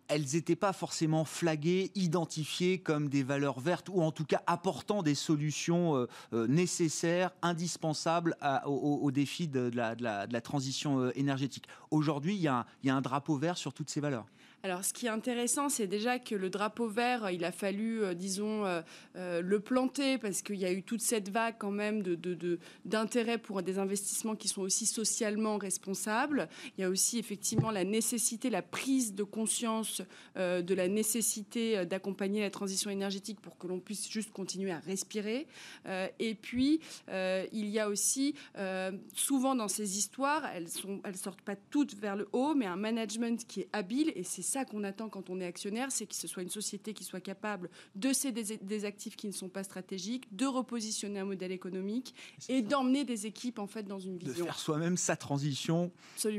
elles 0.09 0.25
n'étaient 0.35 0.55
pas 0.55 0.71
forcément 0.71 1.25
flaguées, 1.25 1.91
identifiées 1.93 2.77
comme 2.77 3.09
des 3.09 3.23
valeurs 3.23 3.59
vertes, 3.59 3.89
ou 3.89 4.01
en 4.01 4.13
tout 4.13 4.23
cas 4.23 4.41
apportant 4.47 5.03
des 5.03 5.15
solutions 5.15 5.97
euh, 5.97 6.07
euh, 6.31 6.47
nécessaires, 6.47 7.31
indispensables 7.41 8.37
au, 8.65 9.11
défi 9.11 9.49
de, 9.49 9.69
la, 9.75 10.41
transition 10.41 11.11
énergétique. 11.11 11.67
Aujourd'hui, 11.91 12.35
il 12.35 12.41
y, 12.41 12.47
a 12.47 12.65
un 12.85 13.01
drapeau 13.01 13.35
vert 13.35 13.57
sur 13.57 13.73
toutes 13.73 13.89
ces 13.89 13.99
valeurs. 13.99 14.27
Alors, 14.63 14.83
ce 14.83 14.91
qui 14.91 15.05
est 15.05 15.09
intéressant, 15.09 15.69
c'est 15.69 15.85
déjà 15.85 16.17
que 16.17 16.33
le 16.33 16.49
drapeau 16.49 16.87
vert, 16.87 17.29
il 17.29 17.45
a 17.45 17.51
fallu, 17.51 18.03
euh, 18.03 18.15
disons, 18.15 18.65
euh, 18.65 18.81
euh, 19.15 19.39
le 19.41 19.59
planter 19.59 20.17
parce 20.17 20.41
qu'il 20.41 20.55
y 20.55 20.65
a 20.65 20.71
eu 20.71 20.81
toute 20.81 21.01
cette 21.01 21.29
vague 21.29 21.55
quand 21.59 21.71
même 21.71 22.01
d'intérêt 22.83 23.37
pour 23.37 23.61
des 23.61 23.77
investissements 23.77 24.35
qui 24.35 24.47
sont 24.47 24.61
aussi 24.61 24.87
socialement 24.87 25.57
responsables. 25.57 26.49
Il 26.77 26.81
y 26.81 26.83
a 26.83 26.89
aussi 26.89 27.19
effectivement 27.19 27.69
la 27.69 27.83
nécessité, 27.83 28.49
la 28.49 28.63
prise 28.63 29.13
de 29.13 29.23
conscience 29.23 30.01
de 30.35 30.73
la 30.73 30.87
nécessité 30.87 31.85
d'accompagner 31.85 32.41
la 32.41 32.49
transition 32.49 32.89
énergétique 32.89 33.39
pour 33.39 33.57
que 33.57 33.67
l'on 33.67 33.79
puisse 33.79 34.09
juste 34.09 34.31
continuer 34.31 34.71
à 34.71 34.79
respirer. 34.79 35.47
et 36.19 36.35
puis, 36.35 36.79
il 37.09 37.67
y 37.67 37.79
a 37.79 37.89
aussi, 37.89 38.35
souvent 39.13 39.55
dans 39.55 39.67
ces 39.67 39.97
histoires, 39.97 40.45
elles 40.53 40.63
ne 40.63 40.97
elles 41.03 41.17
sortent 41.17 41.41
pas 41.41 41.55
toutes 41.55 41.95
vers 41.95 42.15
le 42.15 42.27
haut, 42.33 42.55
mais 42.55 42.65
un 42.65 42.75
management 42.75 43.45
qui 43.47 43.61
est 43.61 43.69
habile 43.73 44.11
et 44.15 44.23
c'est 44.23 44.46
ça 44.47 44.65
qu'on 44.65 44.83
attend 44.83 45.09
quand 45.09 45.29
on 45.29 45.39
est 45.39 45.45
actionnaire, 45.45 45.91
c'est 45.91 46.05
que 46.05 46.15
ce 46.15 46.27
soit 46.27 46.43
une 46.43 46.49
société 46.49 46.93
qui 46.93 47.03
soit 47.03 47.19
capable 47.19 47.69
de 47.95 48.13
céder 48.13 48.43
des 48.61 48.85
actifs 48.85 49.15
qui 49.15 49.27
ne 49.27 49.33
sont 49.33 49.49
pas 49.49 49.63
stratégiques, 49.63 50.35
de 50.35 50.45
repositionner 50.45 51.19
un 51.19 51.25
modèle 51.25 51.51
économique 51.51 52.15
et 52.49 52.61
d'emmener 52.61 53.05
des 53.05 53.25
équipes 53.25 53.59
en 53.59 53.67
fait 53.67 53.83
dans 53.83 53.99
une 53.99 54.17
vision. 54.17 54.33
De 54.33 54.43
faire 54.43 54.59
soi-même 54.59 54.97
sa 54.97 55.15
transition 55.15 55.91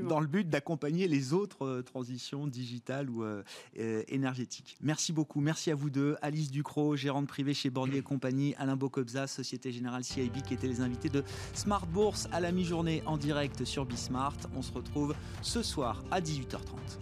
dans 0.08 0.20
le 0.20 0.26
but 0.26 0.48
d'accompagner 0.48 1.08
les 1.08 1.32
autres 1.32 1.64
euh, 1.64 1.82
transitions 1.82 2.46
digitales 2.46 3.10
ou 3.10 3.22
euh, 3.22 3.42
euh, 3.78 4.02
énergétiques. 4.08 4.76
Merci 4.80 5.12
beaucoup. 5.12 5.40
Merci 5.40 5.70
à 5.70 5.74
vous 5.74 5.90
deux. 5.90 6.16
Alice 6.22 6.50
Ducrot, 6.50 6.96
gérante 6.96 7.26
privée 7.26 7.54
chez 7.54 7.70
Bordier 7.70 7.98
et 7.98 8.02
compagnie, 8.02 8.54
Alain 8.58 8.76
Bocobza, 8.76 9.26
Société 9.26 9.72
Générale 9.72 10.04
CIB, 10.04 10.42
qui 10.42 10.54
étaient 10.54 10.68
les 10.68 10.80
invités 10.80 11.08
de 11.08 11.22
Smart 11.54 11.86
Bourse 11.86 12.28
à 12.32 12.40
la 12.40 12.52
mi-journée 12.52 13.02
en 13.06 13.16
direct 13.16 13.64
sur 13.64 13.84
Bismart. 13.84 14.36
On 14.56 14.62
se 14.62 14.72
retrouve 14.72 15.14
ce 15.42 15.62
soir 15.62 16.02
à 16.10 16.20
18h30. 16.20 16.98